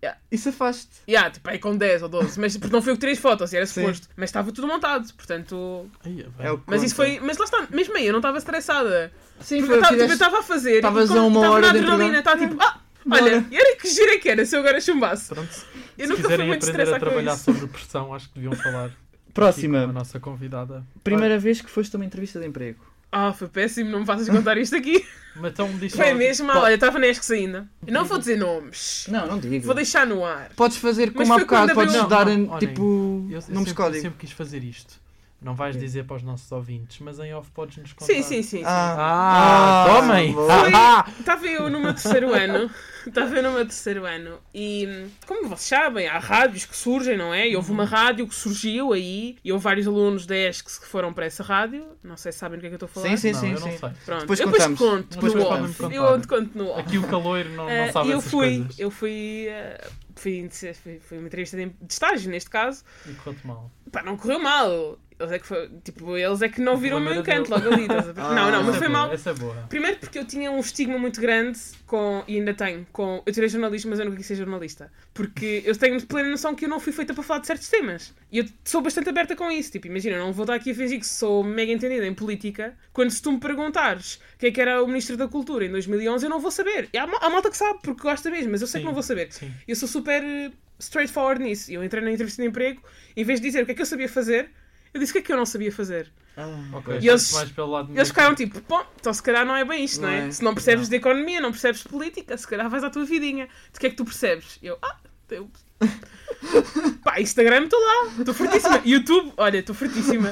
[0.00, 0.16] Yeah.
[0.30, 0.88] isso afaste.
[1.08, 2.38] E yeah, tipo, aí com 10 ou 12.
[2.38, 3.80] Mas porque não foi eu que tirei as fotos, era Sim.
[3.80, 4.08] suposto.
[4.16, 5.90] Mas estava tudo montado, portanto.
[6.04, 6.24] Ai.
[6.38, 7.18] É o que Mas isso foi.
[7.18, 9.10] Mas lá está, mesmo aí eu não estava estressada.
[9.40, 10.76] Sim, Porque foi, eu tava- tipo, estava a fazer.
[10.76, 13.22] Estavas quando a uma estava hora na de adrenalina, estava tipo, ah, Bora.
[13.24, 15.28] olha, e era que gira que era se eu agora chumbasse.
[15.34, 15.50] Pronto.
[15.98, 17.44] Eu Se nunca fui muito aprender a estressada com trabalhar isso.
[17.44, 18.94] sobre pressão, acho que deviam falar com
[19.30, 19.86] a Próxima.
[19.88, 20.86] nossa convidada.
[21.02, 22.78] Primeira vez que foste a uma entrevista de emprego.
[23.10, 25.04] Ah, foi péssimo, não me faças contar isto aqui.
[25.36, 27.68] Mas então diz Foi mesmo, Pá, olha, estava na ESCS ainda.
[27.86, 29.06] Eu não vou dizer nomes.
[29.08, 29.64] Não, não digo.
[29.64, 30.50] Vou deixar no ar.
[30.56, 33.68] Podes fazer Mas como há bocado, podes abriu- dar Não, não, tipo Eu, eu nomes
[33.68, 34.02] sempre, código.
[34.02, 35.00] sempre quis fazer isto.
[35.40, 35.86] Não vais Ok.
[35.86, 38.12] dizer para os nossos ouvintes, mas em off podes nos contar.
[38.12, 38.62] Sim, sim, sim.
[38.64, 40.32] Ah, Ah, Ah, tomem!
[40.32, 40.52] boa.
[40.60, 42.68] Foi- Ah, Estava eu no meu terceiro ano.
[43.06, 44.40] Estava eu no meu terceiro ano.
[44.52, 47.48] E, como vocês sabem, há rádios que surgem, não é?
[47.48, 49.36] E houve uma rádio que surgiu aí.
[49.44, 51.86] E houve vários alunos da ESC que foram para essa rádio.
[52.02, 53.16] Não sei se sabem do que é que eu estou a falar.
[53.16, 53.46] Sim, sim, não, sim.
[53.52, 53.78] eu não sim.
[53.78, 53.90] sei.
[54.04, 54.20] Pronto.
[54.22, 55.92] Depois eu depois conto Depois no.
[55.94, 56.80] Eu te conto no off.
[56.80, 58.78] Aqui o caloiro não, não Eh, sabe eu essas fui, coisas.
[58.80, 60.48] eu fui, eh, fui,
[61.00, 62.82] fui uma entrevista de, estágio, neste caso.
[63.06, 63.70] E correu-te mal.
[63.92, 64.98] Pá, não correu mal.
[65.18, 67.82] Eles é que, foi, tipo, eles é que não viram o meu encanto logo ali.
[67.82, 68.20] estás a ver?
[68.28, 69.04] Ah, não, não, mas foi é mal.
[69.06, 69.54] boa, Essa é boa.
[69.68, 73.22] Primeiro porque eu tinha um estigma muito grande com, e ainda tenho, com.
[73.26, 74.92] Eu tirei jornalismo, mas eu nunca quis ser jornalista.
[75.12, 78.14] Porque eu tenho plena noção que eu não fui feita para falar de certos temas.
[78.30, 79.72] E eu sou bastante aberta com isso.
[79.72, 82.76] Tipo, imagina, eu não vou estar aqui a fingir que sou mega entendida em política,
[82.92, 86.26] quando se tu me perguntares quem é que era o Ministro da Cultura em 2011,
[86.26, 86.88] eu não vou saber.
[86.92, 88.94] E há, há malta que sabe, porque gosta mesmo, mas eu sei Sim, que não
[88.94, 89.32] vou saber.
[89.32, 89.52] Sim.
[89.66, 91.72] Eu sou super eh, straightforward nisso.
[91.72, 92.80] Eu entrei na entrevista de emprego,
[93.16, 94.50] em vez de dizer o que é que eu sabia fazer,
[94.94, 96.10] eu disse o que é que eu não sabia fazer.
[96.36, 99.44] Ah, Ok, E e eles- mais pelo lado Eles ficaram tipo, bom, então se calhar
[99.44, 100.28] não é bem isto, não, Não é?
[100.28, 100.30] é.
[100.30, 103.48] Se não percebes de economia, não percebes de política, se calhar vais à tua vidinha.
[103.72, 104.58] De que é que tu percebes?
[104.62, 104.96] E eu, ah,
[105.30, 105.50] eu.
[107.02, 108.80] Pá, Instagram estou lá, estou fortíssima.
[108.84, 110.28] YouTube, olha, estou fortíssima.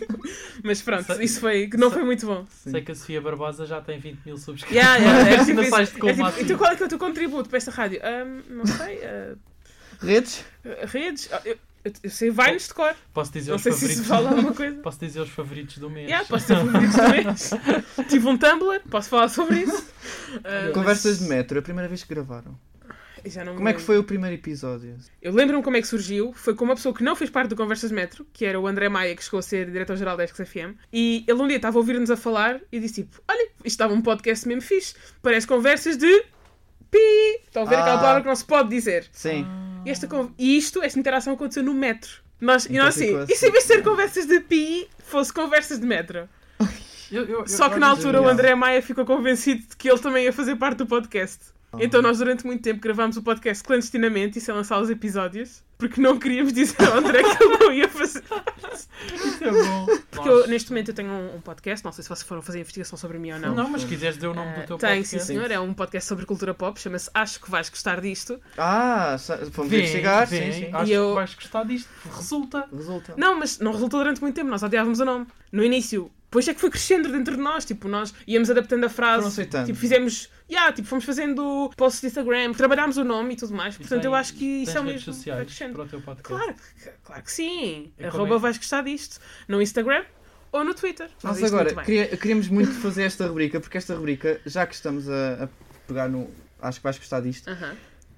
[0.64, 2.46] Mas pronto, isso foi, que não foi muito bom.
[2.48, 4.74] Sei que a Sofia Barbosa já tem 20 mil subscritores.
[4.74, 6.40] Yeah, yeah, é tipo sais de É tipo, assim.
[6.42, 8.00] então qual é que é o teu contributo para esta rádio?
[8.02, 9.34] Ahm, não sei, ah,
[10.00, 10.44] Redes?
[10.86, 13.84] redes, Ah, eu, eu, eu sei Vines de cor, Posso dizer não os sei se
[13.86, 14.08] isso favoritos.
[14.08, 14.76] fala alguma coisa.
[14.82, 16.08] Posso dizer os favoritos do mês.
[16.08, 17.50] Yeah, posso ter favoritos do mês.
[18.08, 19.84] Tive um Tumblr, posso falar sobre isso.
[20.44, 22.58] Ah, Conversas de mas- metro, a primeira vez que gravaram.
[23.24, 24.96] já não me Como é que foi o primeiro episódio?
[25.22, 26.32] Eu lembro-me como é que surgiu.
[26.34, 28.88] Foi com uma pessoa que não fez parte do Conversas Metro, que era o André
[28.90, 30.74] Maia, que chegou a ser diretor-geral da XFM.
[30.92, 33.94] E ele um dia estava a ouvir-nos a falar e disse tipo: Olha, isto estava
[33.94, 34.94] um podcast mesmo fixe.
[35.22, 36.24] Parece conversas de.
[36.90, 36.98] Pi!
[37.44, 37.98] Estão a ver aquela Ah.
[37.98, 39.06] palavra que não se pode dizer.
[39.12, 39.46] Sim.
[39.48, 42.10] E, esta, e isto, esta interação aconteceu no metro.
[42.40, 44.88] Nós, e Então nós assim, ficou e se em vez de ser conversas de pi,
[44.98, 46.28] fosse conversas de metro?
[47.10, 48.26] Eu- eu- eu- Só que na altura o.
[48.28, 51.38] André Maia ficou convencido de que ele também ia fazer parte do podcast.
[51.80, 56.00] Então nós durante muito tempo gravámos o podcast clandestinamente e sem lançar os episódios, porque
[56.00, 58.22] não queríamos dizer ao André que ele não ia fazer.
[59.12, 59.86] Isso é bom.
[60.10, 62.60] Porque eu, neste momento eu tenho um, um podcast, não sei se vocês foram fazer
[62.60, 63.54] investigação sobre mim ou não.
[63.54, 65.08] Não, mas se quiseres dizer o nome do Ah, teu tem, podcast.
[65.20, 68.40] sim senhor, é um podcast sobre cultura pop, chama-se Acho que vais gostar disto.
[68.56, 69.16] Ah,
[69.66, 70.52] Vem, investigar, vem.
[70.52, 70.70] sim, sim.
[70.72, 71.88] Acho eu- que vais gostar disto.
[72.14, 72.66] Resulta.
[72.72, 73.14] Resulta.
[73.16, 75.26] Não, mas não resultou durante muito tempo, nós odiávamos o nome.
[75.52, 78.88] No início, depois é que foi crescendo dentro de nós, tipo, nós íamos adaptando a
[78.88, 79.46] frase.
[79.46, 83.76] Tipo, fizemos, yeah, tipo, fomos fazendo posts de Instagram, trabalhámos o nome e tudo mais.
[83.76, 85.12] Portanto, tem- eu acho que isso é o redes mesmo.
[85.12, 85.72] vai sociais crescendo.
[85.74, 86.28] para o teu podcast.
[86.44, 87.92] Claro, que- claro que sim.
[87.96, 88.38] E Arroba é?
[88.38, 89.20] vais gostar disto.
[89.46, 90.04] No Instagram
[90.50, 91.06] ou no Twitter.
[91.06, 95.08] Isto agora muito queria- queríamos muito fazer esta rubrica, porque esta rubrica, já que estamos
[95.08, 95.48] a, a
[95.86, 96.28] pegar no.
[96.60, 97.48] Acho que vais gostar disto.
[97.48, 97.76] Aham.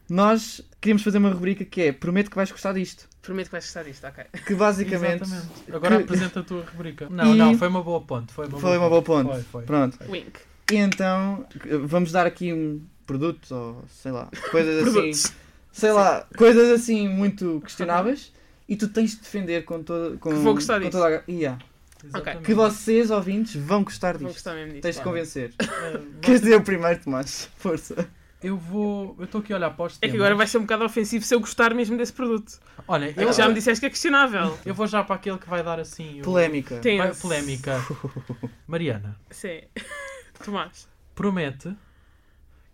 [0.09, 3.09] Nós queríamos fazer uma rubrica que é Prometo que vais gostar disto.
[3.21, 4.25] Prometo que vais gostar disto, ok.
[4.47, 5.23] Que basicamente.
[5.25, 5.73] Exatamente.
[5.73, 7.09] Agora Que- apresenta a tua rubrica.
[7.11, 8.33] Não, E- não, foi uma boa ponte.
[8.33, 9.31] Foi uma, Foi uma boa ponte.
[9.33, 9.63] Foi, foi.
[9.65, 9.99] Pronto.
[10.09, 10.39] Wink.
[10.71, 11.45] E então
[11.87, 14.93] vamos dar aqui um produto ou sei lá, coisas assim.
[14.93, 15.33] Produtos.
[15.73, 18.33] Sei lá, coisas assim muito questionáveis.
[18.69, 20.17] E tu tens de defender com toda.
[20.19, 20.93] Com, Que vou gostar com disso.
[20.93, 21.23] toda a...
[21.31, 21.59] Yeah.
[22.05, 22.45] Exatamente.
[22.45, 24.27] Que vocês, ouvintes, vão gostar disto.
[24.33, 24.83] gostar mesmo disto.
[24.83, 25.53] Tens de convencer.
[25.61, 27.49] Eh, Queres dizer o primeiro, Tomás?
[27.57, 28.09] Força.
[28.43, 29.17] Eu vou.
[29.19, 31.25] Eu estou aqui a olhar para os É que agora vai ser um bocado ofensivo
[31.25, 32.61] se eu gostar mesmo desse produto.
[32.87, 34.59] Olha, É eu, que já me disseste que é questionável.
[34.65, 36.21] eu vou já para aquele que vai dar assim.
[36.21, 36.79] o- Polémica.
[36.79, 37.81] Tem- vai- Polémica.
[38.69, 39.63] Mariana, Sim.
[40.45, 40.87] Tomás.
[41.15, 41.75] promete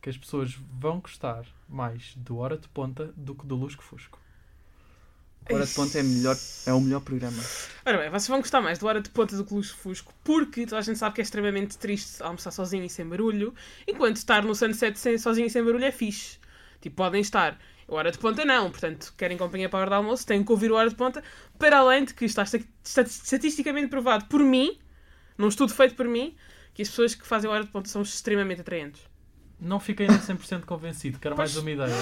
[0.01, 4.19] que as pessoas vão gostar mais do Hora de Ponta do que do Lusco Fusco.
[5.51, 6.37] Hora de ponta é, melhor,
[6.67, 7.43] é o melhor programa.
[7.85, 10.65] Ora bem, vocês vão gostar mais do Hora de Ponta do que Luz Fusco, porque
[10.67, 13.53] toda a gente sabe que é extremamente triste almoçar sozinho e sem barulho,
[13.87, 16.39] enquanto estar no sunset sem, sozinho e sem barulho é fixe.
[16.81, 17.59] Tipo, podem estar.
[17.89, 20.51] O Hora de Ponta não, portanto, querem companhia para a hora do almoço, têm que
[20.53, 21.23] ouvir o Hora de Ponta,
[21.59, 24.79] para além de que está esta- está estatisticamente provado por mim,
[25.37, 26.35] num estudo feito por mim,
[26.73, 29.03] que as pessoas que fazem o Hora de Ponta são extremamente atraentes.
[29.61, 31.93] Não fiquei nem 100% convencido, quero mais uma ideia.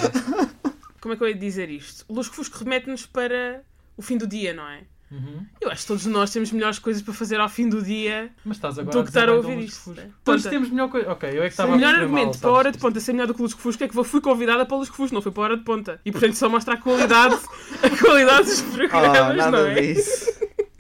[1.01, 2.05] Como é que eu ia dizer isto?
[2.09, 3.63] O Lusco Fusco remete-nos para
[3.97, 4.83] o fim do dia, não é?
[5.11, 5.45] Uhum.
[5.61, 8.59] Eu acho que todos nós temos melhores coisas para fazer ao fim do dia Mas
[8.59, 9.91] estás agora do que estar a do ouvir isto.
[9.91, 10.09] Né?
[10.23, 10.51] Todos Ponta.
[10.51, 11.11] temos melhor coisa.
[11.11, 13.01] Ok, eu é que O estava a melhor argumento mal, para a hora de ponta
[13.01, 14.95] ser melhor do que o Lusco Fusco é que eu fui convidada para o Lusco
[14.95, 16.01] Fusco, não foi para a hora de ponta.
[16.05, 17.35] E portanto só mostra a qualidade,
[17.83, 19.81] a qualidade dos programas, não nada é?
[19.81, 20.33] disso.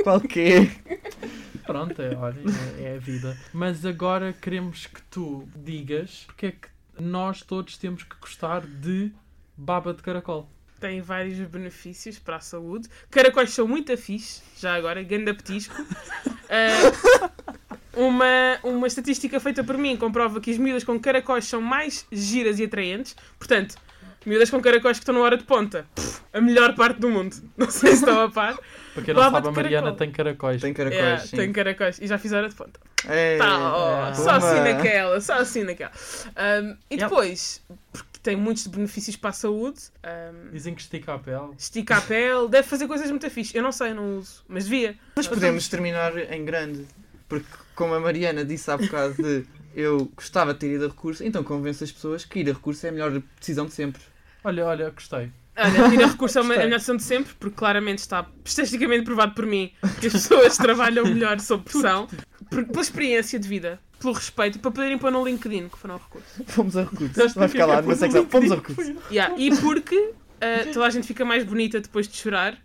[0.04, 0.70] Qual que é?
[1.66, 2.40] Pronto, é, olha,
[2.78, 3.36] é, é a vida.
[3.52, 6.68] Mas agora queremos que tu digas porque é que
[7.00, 9.12] nós todos temos que gostar de
[9.60, 10.48] baba de caracol.
[10.80, 12.88] Tem vários benefícios para a saúde.
[13.10, 15.74] Caracóis são muito fixe, já agora, ganda petisco.
[16.52, 17.30] Ah,
[17.94, 22.58] uma, uma estatística feita por mim comprova que as miúdas com caracóis são mais giras
[22.58, 23.14] e atraentes.
[23.38, 23.76] Portanto,
[24.26, 27.36] miúdas com caracóis que estão na hora de ponta, pff, a melhor parte do mundo.
[27.56, 28.58] Não sei se estão a par.
[28.94, 30.60] Para quem não Baba sabe, a Mariana tem caracóis.
[30.60, 31.36] Tem caracóis, Yeah, sim.
[31.36, 32.00] tem caracóis.
[32.00, 32.80] E já fiz hora de ponta.
[33.06, 34.14] É, Tá, ó, é.
[34.14, 35.92] só assim naquela, só assim naquela.
[36.36, 37.04] Um, e Yep.
[38.20, 41.50] Porque tem muitos benefícios para a saúde, um, Dizem que estica a pele.
[41.58, 43.56] estica a pele, deve fazer coisas muito fixe.
[43.56, 44.96] Eu não sei, não uso, mas devia.
[45.16, 46.86] Mas podemos terminar em grande.
[47.28, 51.24] Porque, como a Mariana disse há bocado de eu gostava de ter ido a recurso,
[51.24, 54.02] então convence as pessoas que ir a recurso é a melhor decisão de sempre.
[54.42, 55.30] Olha, olha, gostei.
[55.56, 56.64] Olha, ir a recurso é uma- a Gostei.
[56.64, 61.04] melhor decisão de sempre, porque claramente está estatisticamente provado por mim que as pessoas trabalham
[61.04, 62.08] melhor sob pressão,
[62.50, 65.98] por- pela experiência de vida, pelo respeito, para poderem pôr no LinkedIn que foram a
[65.98, 66.44] recurso.
[66.46, 67.14] Fomos a recurso.
[67.34, 68.26] Vai ficar que lá numa secção.
[68.28, 68.82] Fomos a LinkedIn?
[68.82, 69.02] recurso.
[69.10, 72.58] Yeah, e porque uh, toda a gente fica mais bonita depois de chorar,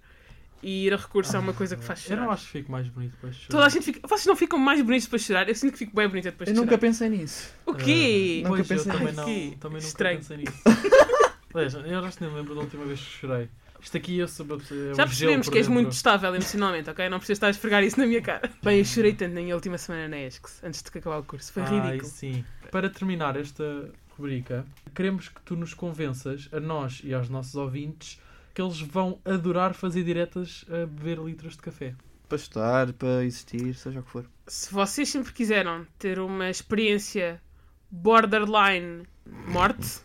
[0.64, 2.22] e ir a recurso é uma coisa que faz Eu chorar.
[2.24, 3.52] não acho que fico mais bonito depois de chorar.
[3.52, 4.00] Toda a gente fica.
[4.08, 5.48] Vocês não ficam mais bonitos depois de chorar?
[5.48, 6.82] Eu sinto que fico bem bonita depois Eu de nunca chorar.
[6.82, 7.50] pensei nisso.
[7.68, 8.38] O quê?
[8.44, 9.18] Nunca Pois, eu pensei também, nisso.
[9.18, 10.18] não, Que também nunca estranho.
[10.18, 10.54] pensei nisso.
[11.54, 13.48] Veja, eu já nem lembro da última vez que chorei.
[13.82, 17.08] Isto aqui eu sou uma pessoa- é Já percebemos que és muito estável emocionalmente, ok?
[17.10, 18.50] Não precisas estar a esfregar isso na minha cara.
[18.64, 21.54] Bem, eu chorei tanto na minha última semana na ESCS, antes de acabar o curso.
[21.54, 22.12] Foi Ai, ridículo.
[22.12, 22.44] sim.
[22.72, 24.66] Para terminar esta rubrica,
[24.96, 28.20] queremos que tu nos convenças, a nós e aos nossos ouvintes,
[28.54, 31.94] que eles vão adorar fazer diretas a beber litros de café.
[32.28, 34.26] Para estar, para existir, seja o que for.
[34.48, 37.40] Se vocês sempre quiseram ter uma experiência
[37.92, 39.04] borderline
[39.48, 40.00] morte,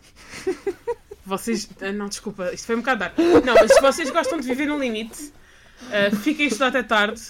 [1.25, 1.69] vocês.
[1.81, 3.13] ah, Não, desculpa, isto foi um bocado dar.
[3.45, 5.31] Não, mas se vocês gostam de viver no limite,
[5.91, 7.21] ah, fiquem a estudar até tarde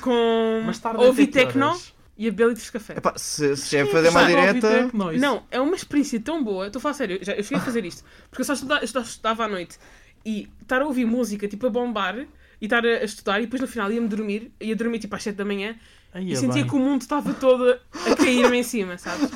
[0.00, 1.78] com Mas tarde ouvir tecno
[2.16, 2.94] e a beber litros de café.
[2.98, 4.90] Epá, se, se é fazer uma direta.
[5.18, 6.66] Não, é uma experiência tão boa.
[6.66, 8.04] Estou a falar sério, eu já, eu cheguei a fazer isto.
[8.28, 9.78] Porque eu só estudava, eu só estudava à noite.
[10.24, 12.26] E estar a ouvir música, tipo, a bombar, e
[12.66, 15.34] estar a, a estudar, e depois no final ia-me dormir, ia dormir tipo às 7
[15.34, 15.74] da manhã,
[16.12, 16.66] Aí e é sentia bem.
[16.66, 19.30] que o mundo estava todo a cair-me em cima, sabes?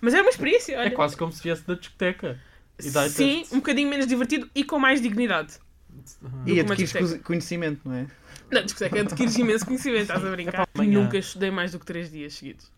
[0.00, 0.86] Mas era uma experiência, olha.
[0.86, 2.40] É quase como se viesse da discoteca.
[2.86, 5.54] E Sim, um bocadinho menos divertido e com mais dignidade.
[6.24, 6.44] Aham.
[6.46, 8.06] E adquires co- conhecimento, não é?
[8.50, 10.66] Não, discoteca é adquires imenso conhecimento, estás a brincar.
[10.74, 11.02] amanhã.
[11.02, 12.70] Nunca estudei mais do que 3 dias seguidos.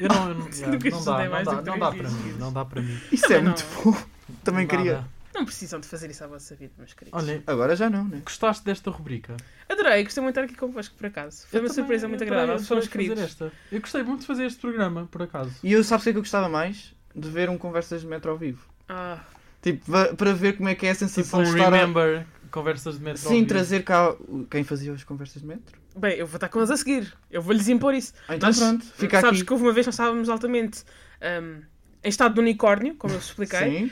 [0.00, 1.90] Eu não, eu não, Nunca não estudei dá, não mais dá, do que não dá
[1.90, 2.34] três para dias.
[2.34, 3.00] mim, não dá para mim.
[3.12, 3.96] Isso é Também muito bom.
[4.44, 4.92] Também Não queria.
[4.94, 5.04] dá.
[5.34, 7.20] Não precisam de fazer isso à vossa vida, meus queridos.
[7.20, 8.22] Olha, Agora já não, né?
[8.24, 9.36] gostaste desta rubrica?
[9.68, 11.46] Adorei, gostei muito de estar aqui convosco, por acaso.
[11.48, 12.58] Foi Eu uma também surpresa muito agradável.
[12.60, 13.18] fazer queridos.
[13.18, 13.52] esta.
[13.72, 15.50] Eu gostei muito de fazer este programa, por acaso.
[15.62, 16.93] E eu sabes o que é que eu gostava mais?
[17.14, 18.66] De ver um Conversas de Metro ao vivo.
[18.88, 19.20] Ah,
[19.62, 21.76] Tipo, para ver como é que é a Tipo sensação um de estar a...
[21.76, 23.22] Remember, conversas de metro.
[23.22, 23.48] ao Sim, vivo.
[23.48, 24.14] trazer cá
[24.50, 25.78] quem fazia as conversas de metro.
[25.96, 27.12] bem, eu vou estar com eles a seguir.
[27.30, 28.12] Eu vou-lhes impor isso.
[28.28, 29.46] Ah, então Mas pronto, fica Sabes aqui.
[29.46, 30.84] que houve uma vez nós estávamos altamente
[31.22, 31.62] ahm,
[32.02, 33.58] em estado de unicórnio, como eu vos expliquei,
[33.88, 33.90] Sim.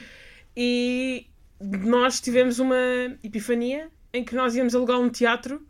[0.55, 1.27] e
[1.61, 2.77] nós tivemos uma
[3.25, 5.67] epifania em que nós íamos alugar um teatro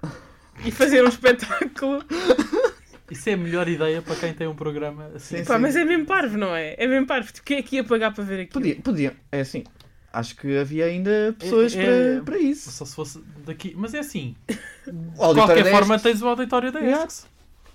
[0.65, 2.05] e fazer um espetáculo.
[3.13, 5.39] Isso é a melhor ideia para quem tem um programa assim.
[5.39, 5.63] Sim, Pá, sim.
[5.63, 6.75] mas é mesmo parvo, não é?
[6.79, 7.31] É mesmo parvo.
[7.45, 8.53] Quem é que ia pagar para ver aquilo?
[8.53, 9.17] Podia, podia.
[9.31, 9.65] É assim.
[10.13, 12.71] Acho que havia ainda pessoas É- para, é- para isso.
[12.71, 13.73] Só se fosse daqui.
[13.77, 14.35] Mas é assim.
[15.17, 17.07] O De qualquer forma, tens o auditório da Yeah.
[17.07, 17.27] ESC.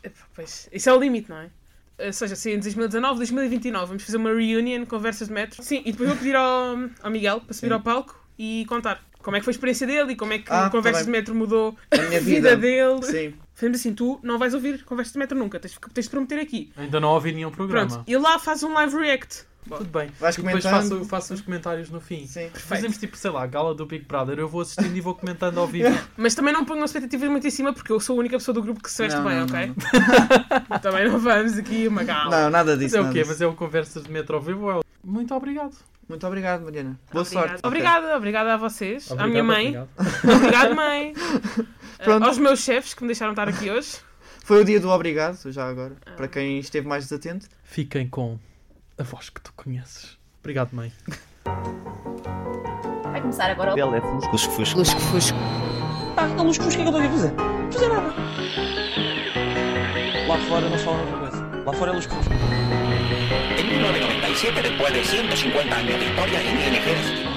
[0.04, 1.50] Epá, Pois, isso é o limite, não é?
[2.06, 5.64] Ou seja, se em 2019, 2029 vamos fazer uma reunion, conversas de metro.
[5.64, 7.74] Sim, e depois vou pedir ao, ao Miguel para subir Sim.
[7.74, 10.46] ao palco e contar como é que foi a experiência dele e como é que
[10.52, 12.58] Ah, conversas tá de metro mudou A minha a vida vida.
[12.58, 13.04] dele.
[13.04, 13.34] Sim.
[13.58, 16.72] Fazemos assim, tu não vais ouvir conversas de metro nunca, tens, tens de prometer aqui.
[16.78, 17.88] Ainda não ouvi nenhum programa.
[17.90, 19.46] Pronto, e lá faz um live react.
[19.68, 20.10] Tudo bem.
[20.20, 22.28] Vais E depois faço, faço os comentários no fim.
[22.28, 22.50] Sim.
[22.54, 24.38] Fazemos tipo, sei lá, gala do Big Brother.
[24.38, 25.90] Eu vou assistindo e vou comentando ao vivo.
[26.16, 28.62] Mas também não ponham expectativas muito em cima porque eu sou a única pessoa do
[28.62, 29.74] grupo que se veste Não, bem, não, ok?
[30.70, 32.30] não, Também não vamos aqui uma gala.
[32.44, 32.96] Não, nada Mas disso.
[32.98, 33.20] é o quê?
[33.20, 33.32] disso.
[33.32, 34.80] Mas é o conversas de metro ao vivo é.
[35.04, 35.76] Muito obrigado.
[36.08, 36.98] Muito obrigado, Mariana.
[37.12, 37.48] Boa Obrigada.
[37.50, 37.68] sorte.
[37.68, 39.68] Obrigada, obrigada a vocês, à Obrigado, minha mãe.
[39.78, 40.36] obrigado.
[40.38, 41.14] Obrigado, mãe.
[42.04, 42.26] Pronto.
[42.26, 43.98] aos meus chefes que me deixaram estar aqui hoje.
[44.44, 45.96] Foi o dia do obrigado, já agora.
[46.16, 47.48] Para quem esteve mais desatento.
[47.64, 48.40] Fiquem com
[48.98, 50.18] a voz que tu conheces.
[50.40, 50.92] Obrigado, mãe.
[53.04, 54.32] Vai começar agora o Ele é fusco.
[54.32, 54.80] Lusco-fusco.
[54.80, 55.38] Lusco-fusco.
[56.16, 57.34] Pá, a lusco-fusco, o que é que eu estou aqui a fazer?
[57.34, 58.14] Não fazer nada.
[60.28, 61.64] Lá fora não se fala outra coisa.
[61.66, 62.34] Lá fora é lusco-fusco.
[63.60, 66.78] En 1997, después de 150 años de historia en ING,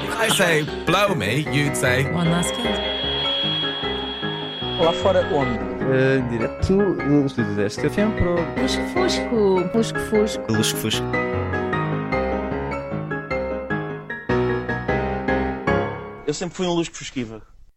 [0.04, 2.99] If I say blow me, you'd say One last kiss.
[4.80, 5.58] Lá fora onde?
[5.92, 8.16] Eh, direto do estúdio deste tempo.
[8.60, 9.76] Lusco-fusco.
[9.76, 10.52] Lusco-fusco.
[10.52, 11.06] Lusco-fusco.
[16.26, 17.42] Eu sempre fui um lusco-fusquiva.